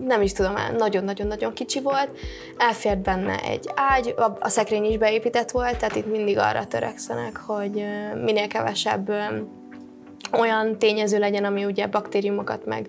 [0.05, 2.17] nem is tudom, nagyon-nagyon-nagyon kicsi volt,
[2.57, 7.85] elfért benne egy ágy, a szekrény is beépített volt, tehát itt mindig arra törekszenek, hogy
[8.23, 9.11] minél kevesebb
[10.31, 12.87] olyan tényező legyen, ami ugye baktériumokat meg,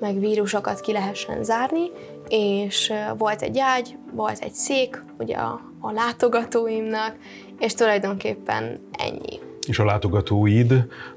[0.00, 1.90] meg vírusokat ki lehessen zárni,
[2.28, 7.16] és volt egy ágy, volt egy szék, ugye a, a látogatóimnak,
[7.58, 9.40] és tulajdonképpen ennyi.
[9.66, 10.72] És a látogatóid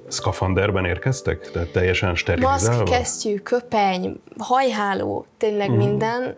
[0.08, 1.52] szkafanderben érkeztek?
[1.52, 2.80] Tehát teljesen sterilizálva?
[2.80, 5.86] Maszk, kesztyű, köpeny, hajháló, tényleg uh-huh.
[5.86, 6.38] minden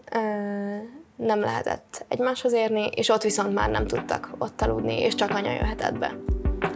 [1.16, 5.52] nem lehetett egymáshoz érni, és ott viszont már nem tudtak ott aludni, és csak anya
[5.52, 6.16] jöhetett be.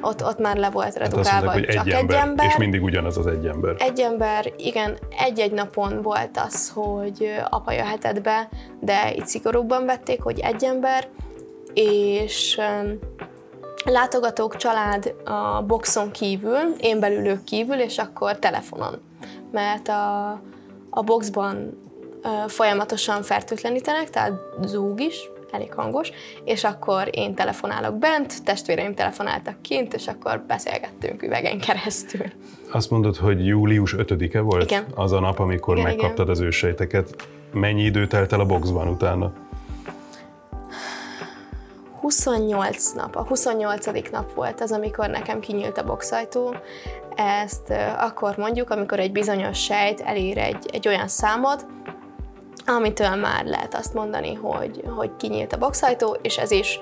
[0.08, 2.46] Ott, ott már le volt redukálva, hát mondták, hogy csak egy ember, egy ember.
[2.46, 3.76] És mindig ugyanaz az egy ember.
[3.78, 10.22] Egy ember, igen, egy-egy napon volt az, hogy apa jöhetett be, de itt szigorúbban vették,
[10.22, 11.08] hogy egy ember,
[11.74, 12.60] és
[13.86, 19.02] látogatók, család a boxon kívül, én belülők kívül, és akkor telefonon.
[19.52, 20.30] Mert a,
[20.90, 21.84] a boxban
[22.48, 26.12] folyamatosan fertőtlenítenek, tehát zúg is, elég hangos,
[26.44, 32.26] és akkor én telefonálok bent, testvéreim telefonáltak kint, és akkor beszélgettünk üvegen keresztül.
[32.72, 34.64] Azt mondod, hogy július 5-e volt?
[34.64, 34.86] Igen.
[34.96, 36.30] Az a nap, amikor igen, megkaptad igen.
[36.30, 37.28] az ősejteket.
[37.52, 39.34] Mennyi idő telt el a boxban utána?
[42.06, 43.86] 28 nap, a 28.
[44.12, 46.56] nap volt az, amikor nekem kinyílt a boxajtó.
[47.16, 51.66] Ezt akkor mondjuk, amikor egy bizonyos sejt elér egy, egy olyan számot,
[52.66, 56.80] amitől már lehet azt mondani, hogy, hogy kinyílt a boxajtó, és ez is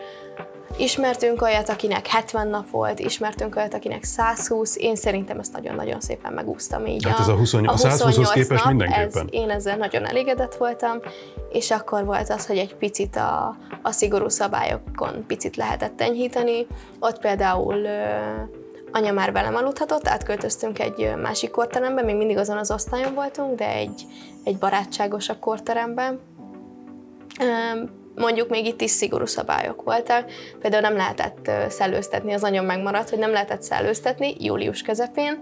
[0.78, 6.34] Ismertünk olyat, akinek 70 nap volt, ismertünk olyat, akinek 120, én szerintem ezt nagyon-nagyon szépen
[6.34, 7.08] megúsztam így.
[7.08, 9.28] Hát ez a, 20, a, a 120-hoz képest nap, mindenképpen.
[9.32, 10.98] Ez, én ezzel nagyon elégedett voltam,
[11.52, 16.68] és akkor volt az, hogy egy picit a, a szigorú szabályokon picit lehetett enyhíteni.
[17.00, 17.88] Ott például
[18.92, 23.68] anya már velem aludhatott, átköltöztünk egy másik korterembe, még mindig azon az osztályon voltunk, de
[23.68, 24.06] egy,
[24.44, 26.20] egy barátságosabb korteremben
[28.16, 30.32] mondjuk még itt is szigorú szabályok voltak.
[30.60, 35.42] Például nem lehetett szellőztetni, az anyom megmaradt, hogy nem lehetett szellőztetni július közepén,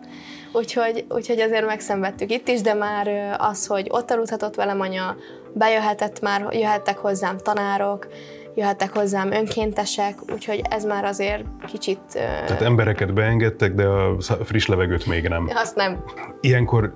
[0.53, 5.15] úgyhogy, úgyhogy azért megszenvedtük itt is, de már az, hogy ott aludhatott velem anya,
[5.53, 8.07] bejöhetett már, jöhettek hozzám tanárok,
[8.55, 11.99] jöhettek hozzám önkéntesek, úgyhogy ez már azért kicsit...
[12.13, 15.49] Tehát embereket beengedtek, de a friss levegőt még nem.
[15.53, 16.03] Azt nem.
[16.41, 16.91] Ilyenkor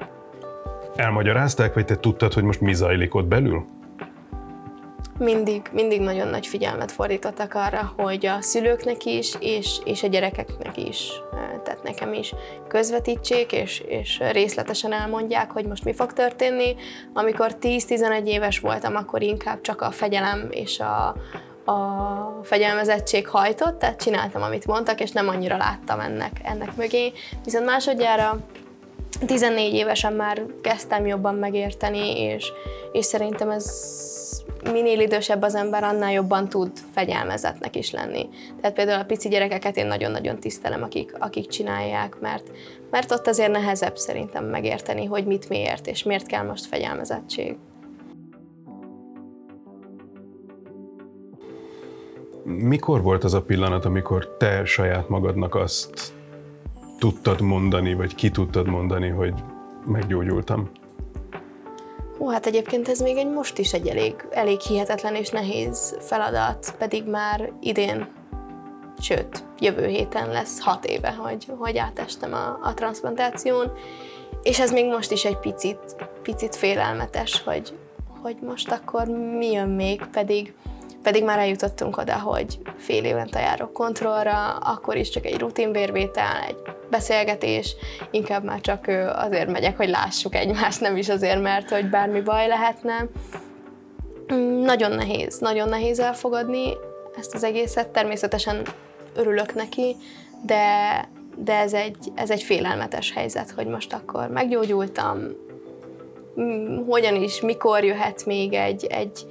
[0.95, 3.65] elmagyarázták, vagy te tudtad, hogy most mi zajlik ott belül?
[5.17, 10.77] mindig, mindig nagyon nagy figyelmet fordítottak arra, hogy a szülőknek is, és, és a gyerekeknek
[10.77, 11.11] is,
[11.63, 12.33] tehát nekem is
[12.67, 16.75] közvetítsék, és, és részletesen elmondják, hogy most mi fog történni.
[17.13, 21.07] Amikor 10-11 éves voltam, akkor inkább csak a fegyelem és a,
[21.71, 27.11] a fegyelmezettség hajtott, tehát csináltam, amit mondtak, és nem annyira láttam ennek, ennek mögé.
[27.43, 28.39] Viszont másodjára
[29.25, 32.51] 14 évesen már kezdtem jobban megérteni, és,
[32.91, 33.93] és szerintem ez
[34.71, 38.29] minél idősebb az ember, annál jobban tud fegyelmezetnek is lenni.
[38.61, 42.51] Tehát például a pici gyerekeket én nagyon-nagyon tisztelem, akik, akik csinálják, mert,
[42.91, 47.57] mert ott azért nehezebb szerintem megérteni, hogy mit miért, és miért kell most fegyelmezettség.
[52.43, 56.14] Mikor volt az a pillanat, amikor te saját magadnak azt
[56.97, 59.33] tudtad mondani, vagy ki tudtad mondani, hogy
[59.85, 60.69] meggyógyultam?
[62.19, 66.75] Ó, hát egyébként ez még egy most is egy elég, elég hihetetlen és nehéz feladat,
[66.77, 68.07] pedig már idén,
[68.99, 73.71] sőt, jövő héten lesz hat éve, hogy, hogy átestem a, a transplantáción,
[74.43, 77.73] és ez még most is egy picit, picit félelmetes, hogy,
[78.21, 80.53] hogy most akkor mi jön még, pedig
[81.05, 86.55] pedig már eljutottunk oda, hogy fél évente járok kontrollra, akkor is csak egy rutinvérvétel, egy
[86.89, 87.75] beszélgetés,
[88.11, 92.47] inkább már csak azért megyek, hogy lássuk egymást, nem is azért, mert hogy bármi baj
[92.47, 93.07] lehetne.
[94.33, 96.73] Mm, nagyon nehéz, nagyon nehéz elfogadni
[97.17, 98.61] ezt az egészet, természetesen
[99.15, 99.95] örülök neki,
[100.45, 100.59] de,
[101.35, 105.19] de ez, egy, ez egy félelmetes helyzet, hogy most akkor meggyógyultam,
[106.39, 109.25] mm, hogyan is, mikor jöhet még egy, egy,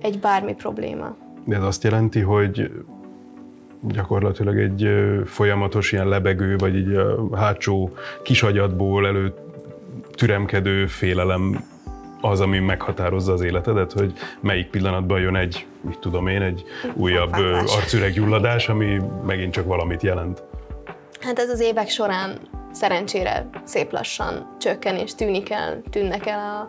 [0.00, 1.16] egy bármi probléma.
[1.44, 2.70] De ez azt jelenti, hogy
[3.82, 4.88] gyakorlatilag egy
[5.24, 7.90] folyamatos ilyen lebegő, vagy így a hátsó
[8.22, 9.34] kisagyatból elő
[10.14, 11.64] türemkedő félelem
[12.20, 17.32] az, ami meghatározza az életedet, hogy melyik pillanatban jön egy, mit tudom én, egy újabb
[17.66, 20.42] arcüreggyulladás, ami megint csak valamit jelent.
[21.20, 22.38] Hát ez az évek során
[22.72, 26.68] szerencsére szép lassan csökken és tűnik el, tűnnek el a,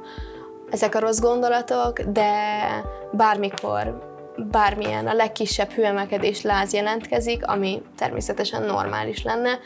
[0.70, 2.32] ezek a rossz gondolatok, de
[3.11, 4.05] bármikor,
[4.51, 9.59] bármilyen a legkisebb hőemelkedés láz jelentkezik, ami természetesen normális lenne,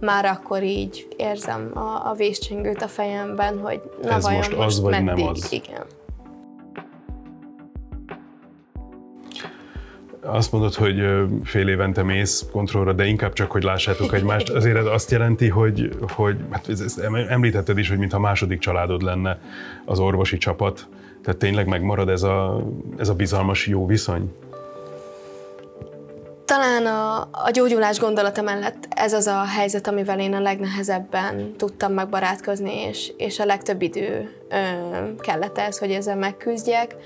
[0.00, 4.58] már akkor így érzem a, a vészcsengőt a fejemben, hogy na Ez vajon most az,
[4.58, 5.26] most vagy nem meddig?
[5.26, 5.52] az?
[5.52, 5.84] Igen.
[10.22, 11.02] Azt mondod, hogy
[11.44, 14.48] fél évente mész kontrollra, de inkább csak, hogy lássátok egymást.
[14.48, 16.98] Azért ez azt jelenti, hogy, hogy hát ez- ezt
[17.28, 19.38] említetted is, hogy mintha második családod lenne
[19.84, 20.86] az orvosi csapat.
[21.22, 22.64] Tehát tényleg megmarad ez a,
[22.96, 24.32] ez a bizalmas jó viszony?
[26.44, 31.92] Talán a, a gyógyulás gondolata mellett ez az a helyzet, amivel én a legnehezebben tudtam
[31.92, 34.56] megbarátkozni, és, és a legtöbb idő ö,
[35.18, 36.96] kellett ez, hogy ezzel megküzdjek.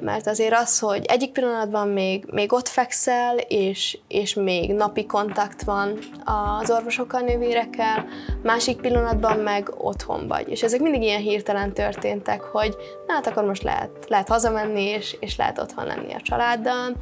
[0.00, 5.62] Mert azért az, hogy egyik pillanatban még, még ott fekszel, és, és még napi kontakt
[5.62, 8.04] van az orvosokkal, nővérekkel,
[8.42, 10.48] másik pillanatban meg otthon vagy.
[10.48, 12.76] És ezek mindig ilyen hirtelen történtek, hogy
[13.06, 16.92] na hát akkor most lehet, lehet hazamenni, és, és lehet otthon lenni a családdal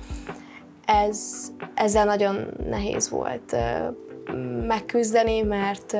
[0.86, 3.56] ez, ezzel nagyon nehéz volt
[4.66, 5.96] megküzdeni, mert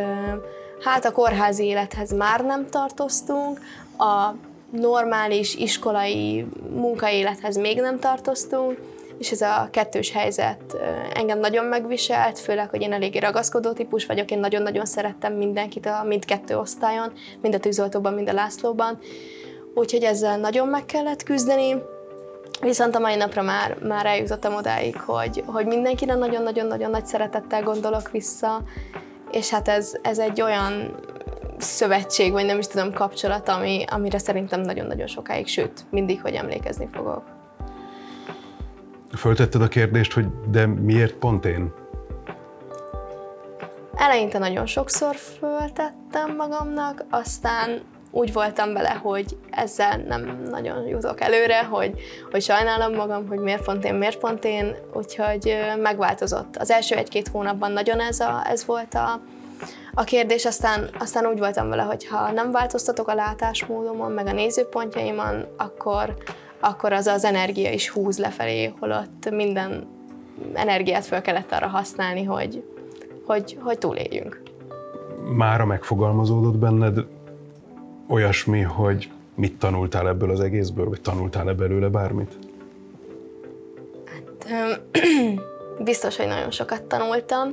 [0.84, 3.60] hát a kórházi élethez már nem tartoztunk,
[3.98, 4.30] a
[4.70, 8.78] normális iskolai munkaélethez még nem tartoztunk,
[9.18, 10.76] és ez a kettős helyzet
[11.14, 16.04] engem nagyon megviselt, főleg, hogy én eléggé ragaszkodó típus vagyok, én nagyon-nagyon szerettem mindenkit a
[16.06, 18.98] mindkettő osztályon, mind a tűzoltóban, mind a Lászlóban,
[19.74, 21.82] úgyhogy ezzel nagyon meg kellett küzdeni,
[22.60, 28.10] Viszont a mai napra már, már eljutottam odáig, hogy, hogy mindenkire nagyon-nagyon-nagyon nagy szeretettel gondolok
[28.10, 28.62] vissza,
[29.30, 30.94] és hát ez, ez egy olyan
[31.58, 36.88] szövetség, vagy nem is tudom, kapcsolat, ami, amire szerintem nagyon-nagyon sokáig, sőt, mindig, hogy emlékezni
[36.92, 37.22] fogok.
[39.16, 41.72] Föltetted a kérdést, hogy de miért pont én?
[43.94, 47.80] Eleinte nagyon sokszor föltettem magamnak, aztán
[48.10, 52.00] úgy voltam vele, hogy ezzel nem nagyon jutok előre, hogy,
[52.30, 56.56] hogy sajnálom magam, hogy miért pont én, miért pont én, úgyhogy megváltozott.
[56.56, 59.20] Az első egy-két hónapban nagyon ez, a, ez volt a,
[59.98, 64.32] a kérdés, aztán, aztán úgy voltam vele, hogy ha nem változtatok a látásmódomon, meg a
[64.32, 66.14] nézőpontjaimon, akkor,
[66.60, 69.86] akkor az az energia is húz lefelé, holott minden
[70.54, 72.64] energiát fel kellett arra használni, hogy,
[73.26, 74.42] hogy, hogy túléljünk.
[75.36, 76.98] Mára megfogalmazódott benned
[78.08, 82.38] olyasmi, hogy mit tanultál ebből az egészből, vagy tanultál-e belőle bármit?
[84.50, 84.72] Öm,
[85.84, 87.50] Biztos, hogy nagyon sokat tanultam.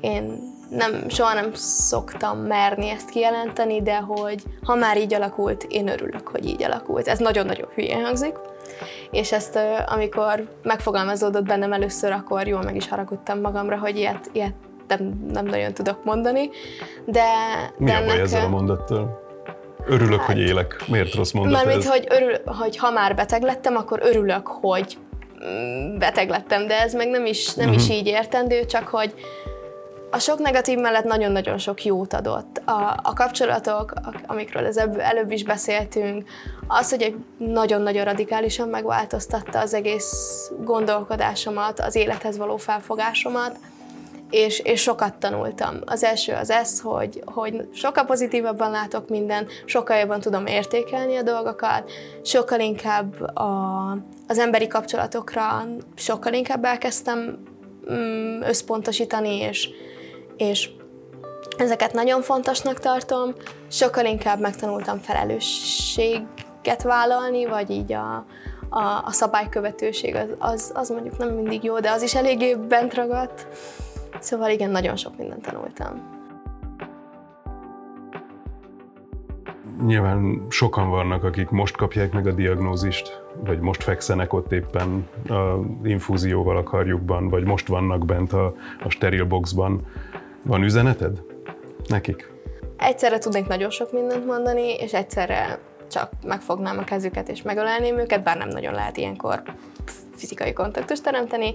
[0.00, 0.38] Én
[0.76, 6.28] nem, soha nem szoktam merni ezt kijelenteni, de hogy ha már így alakult, én örülök,
[6.28, 7.08] hogy így alakult.
[7.08, 8.34] Ez nagyon-nagyon hülyén hangzik.
[9.10, 14.54] És ezt, amikor megfogalmazódott bennem először, akkor jól meg is haragudtam magamra, hogy ilyet, ilyet
[14.88, 16.50] nem, nem nagyon tudok mondani.
[17.04, 17.24] De,
[17.76, 19.20] Mi de a baj ezzel a mondattal?
[19.86, 20.84] Örülök, hogy élek.
[20.86, 21.90] Miért rossz mondat Mármint, ez?
[21.90, 24.98] hogy, örül, hogy ha már beteg lettem, akkor örülök, hogy
[25.44, 29.14] mm, beteg lettem, de ez meg nem is, nem is így értendő, csak hogy
[30.14, 32.62] a sok negatív mellett nagyon-nagyon sok jót adott.
[32.64, 33.92] A, a kapcsolatok,
[34.26, 36.28] amikről az előbb is beszéltünk,
[36.66, 43.58] az, hogy egy nagyon-nagyon radikálisan megváltoztatta az egész gondolkodásomat, az élethez való felfogásomat,
[44.30, 45.76] és, és sokat tanultam.
[45.84, 51.22] Az első az ez, hogy, hogy sokkal pozitívabban látok minden, sokkal jobban tudom értékelni a
[51.22, 51.90] dolgokat,
[52.22, 53.90] sokkal inkább a,
[54.28, 57.38] az emberi kapcsolatokra sokkal inkább elkezdtem
[57.92, 59.68] mm, összpontosítani, és,
[60.42, 60.70] és
[61.56, 63.34] ezeket nagyon fontosnak tartom,
[63.68, 68.26] sokkal inkább megtanultam felelősséget vállalni, vagy így a,
[68.68, 72.94] a, a szabálykövetőség az, az, az mondjuk nem mindig jó, de az is eléggé bent
[72.94, 73.46] ragadt.
[74.20, 76.20] Szóval igen, nagyon sok mindent tanultam.
[79.86, 85.56] Nyilván sokan vannak, akik most kapják meg a diagnózist, vagy most fekszenek ott éppen a
[85.82, 89.86] infúzióval a karjukban, vagy most vannak bent a, a steril boxban.
[90.42, 91.22] Van üzeneted
[91.86, 92.30] nekik?
[92.78, 95.58] Egyszerre tudnék nagyon sok mindent mondani, és egyszerre
[95.90, 99.42] csak megfognám a kezüket és megölelném őket, bár nem nagyon lehet ilyenkor
[100.16, 101.54] fizikai kontaktust teremteni.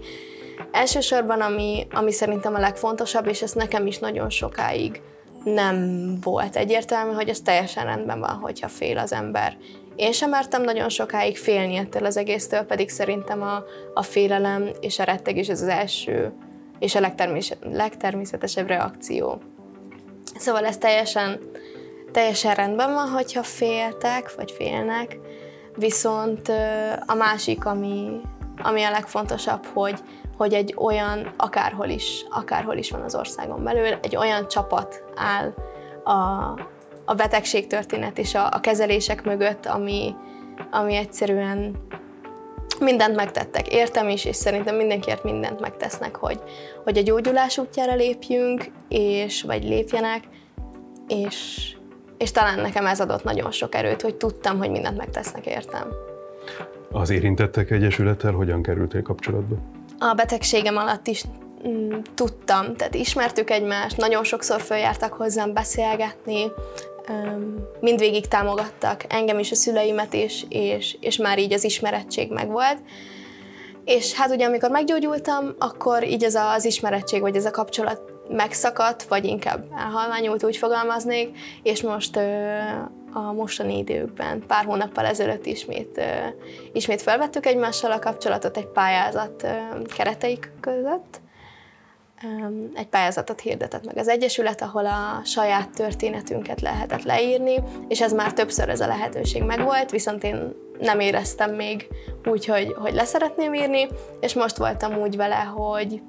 [0.71, 5.01] Elsősorban, ami, ami szerintem a legfontosabb, és ez nekem is nagyon sokáig
[5.43, 9.57] nem volt egyértelmű, hogy ez teljesen rendben van, hogyha fél az ember.
[9.95, 13.63] Én sem mertem nagyon sokáig félni ettől az egésztől, pedig szerintem a,
[13.93, 16.33] a félelem és a rettegés ez az első
[16.79, 19.41] és a legtermés, legtermészetesebb reakció.
[20.37, 21.39] Szóval ez teljesen,
[22.11, 25.19] teljesen rendben van, hogyha féltek, vagy félnek,
[25.75, 26.51] viszont
[27.05, 28.21] a másik, ami,
[28.61, 29.99] ami a legfontosabb, hogy,
[30.37, 35.53] hogy egy olyan, akárhol is, akárhol is van az országon belül, egy olyan csapat áll
[36.03, 36.51] a,
[37.05, 40.15] a betegségtörténet és a, a kezelések mögött, ami,
[40.71, 41.75] ami egyszerűen
[42.79, 43.73] mindent megtettek.
[43.73, 46.39] Értem is, és szerintem mindenkiért mindent megtesznek, hogy,
[46.83, 50.23] hogy a gyógyulás útjára lépjünk, és vagy lépjenek,
[51.07, 51.69] és,
[52.17, 55.87] és talán nekem ez adott nagyon sok erőt, hogy tudtam, hogy mindent megtesznek értem.
[56.91, 59.55] Az érintettek egyesülettel hogyan kerültél kapcsolatba?
[59.99, 61.23] A betegségem alatt is
[61.67, 66.51] mm, tudtam, tehát ismertük egymást, nagyon sokszor följártak hozzám beszélgetni,
[67.79, 72.77] mindvégig támogattak engem is, a szüleimet is, és, és már így az ismerettség megvolt.
[73.85, 79.03] És hát ugye amikor meggyógyultam, akkor így ez az ismerettség, vagy ez a kapcsolat megszakadt,
[79.03, 82.17] vagy inkább elhalványult, úgy fogalmaznék, és most
[83.13, 86.01] a mostani időkben, pár hónappal ezelőtt ismét,
[86.73, 89.47] ismét felvettük egymással a kapcsolatot egy pályázat
[89.95, 91.21] kereteik között,
[92.73, 97.55] egy pályázatot hirdetett meg az Egyesület, ahol a saját történetünket lehetett leírni,
[97.87, 101.87] és ez már többször ez a lehetőség megvolt, viszont én nem éreztem még
[102.25, 103.87] úgy, hogy, hogy leszeretném írni,
[104.19, 106.01] és most voltam úgy vele, hogy,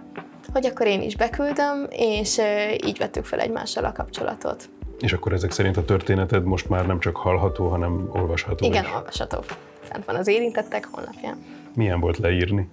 [0.53, 2.41] hogy akkor én is beküldöm, és
[2.87, 4.69] így vettük fel egymással a kapcsolatot.
[5.01, 8.91] És akkor ezek szerint a történeted most már nem csak hallható, hanem olvasható Igen, is.
[8.95, 9.39] olvasható.
[9.81, 11.45] Fent van az érintettek honlapján.
[11.75, 12.69] Milyen volt leírni?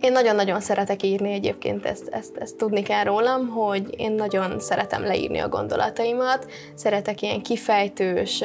[0.00, 5.02] Én nagyon-nagyon szeretek írni egyébként, ezt, ezt, ezt tudni kell rólam, hogy én nagyon szeretem
[5.02, 8.42] leírni a gondolataimat, szeretek ilyen kifejtős,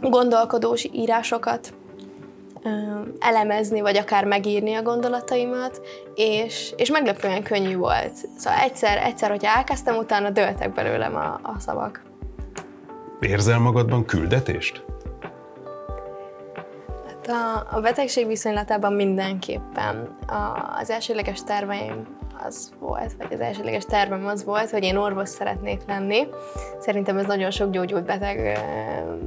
[0.00, 1.72] gondolkodós írásokat
[3.18, 5.80] elemezni, vagy akár megírni a gondolataimat,
[6.14, 8.14] és, és meglepően könnyű volt.
[8.36, 12.02] Szóval egyszer, egyszer, hogyha elkezdtem, utána dőltek belőlem a, a szavak.
[13.20, 14.84] Érzel magadban küldetést?
[17.28, 22.16] A, a betegség viszonylatában mindenképpen a, az elsőleges terveim
[22.46, 26.26] az volt, vagy az elsőleges tervem az volt, hogy én orvos szeretnék lenni.
[26.80, 28.58] Szerintem ez nagyon sok gyógyult beteg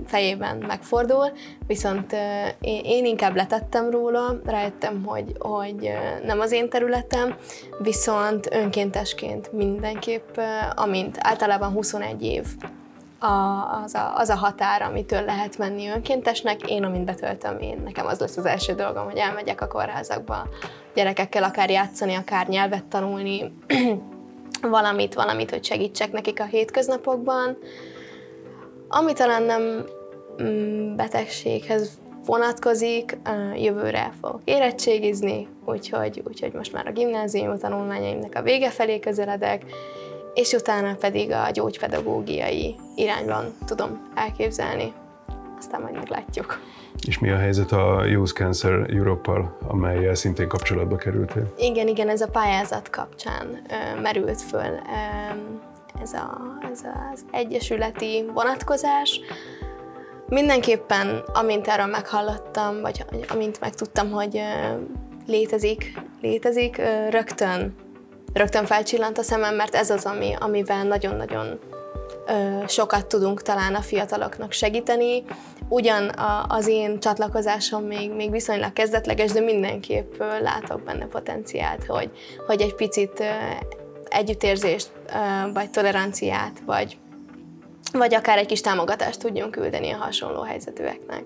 [0.05, 1.31] fejében megfordul,
[1.67, 2.15] viszont
[2.61, 5.91] én inkább letettem róla, rájöttem, hogy, hogy
[6.23, 7.35] nem az én területem,
[7.79, 10.37] viszont önkéntesként mindenképp,
[10.75, 12.45] amint általában 21 év
[13.23, 16.69] a, az, a, az a határ, amitől lehet menni önkéntesnek.
[16.69, 20.47] Én, amint betöltöm, én, nekem az lesz az első dolgom, hogy elmegyek a kórházakba
[20.93, 23.53] gyerekekkel akár játszani, akár nyelvet tanulni,
[24.61, 27.57] valamit, valamit, hogy segítsek nekik a hétköznapokban.
[28.87, 29.85] Ami talán nem
[30.43, 33.17] mm, betegséghez vonatkozik,
[33.55, 39.65] jövőre fogok érettségizni, úgyhogy, úgyhogy most már a gimnázium tanulmányaimnak a vége felé közeledek,
[40.33, 44.93] és utána pedig a gyógypedagógiai irányban tudom elképzelni.
[45.57, 46.59] Aztán majd meglátjuk.
[47.07, 51.53] És mi a helyzet a Youth Cancer Europe-al, amelyel szintén kapcsolatba kerültél?
[51.57, 55.61] Igen, igen, ez a pályázat kapcsán ö, merült föl ö,
[56.01, 59.19] ez, a, ez az egyesületi vonatkozás.
[60.27, 64.41] Mindenképpen, amint erről meghallottam, vagy amint megtudtam, hogy
[65.27, 67.75] létezik, létezik, rögtön
[68.33, 71.59] rögtön felcsillant a szemem, mert ez az, ami, amivel nagyon-nagyon
[72.67, 75.23] sokat tudunk talán a fiataloknak segíteni.
[75.69, 82.11] Ugyan a, az én csatlakozásom még, még viszonylag kezdetleges, de mindenképp látok benne potenciált, hogy,
[82.45, 83.23] hogy egy picit
[84.05, 84.91] együttérzést,
[85.53, 86.97] vagy toleranciát, vagy,
[87.91, 91.23] vagy akár egy kis támogatást tudjunk küldeni a hasonló helyzetűeknek.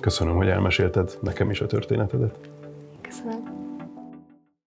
[0.00, 2.34] Köszönöm, hogy elmesélted nekem is a történetedet.
[3.02, 3.61] Köszönöm.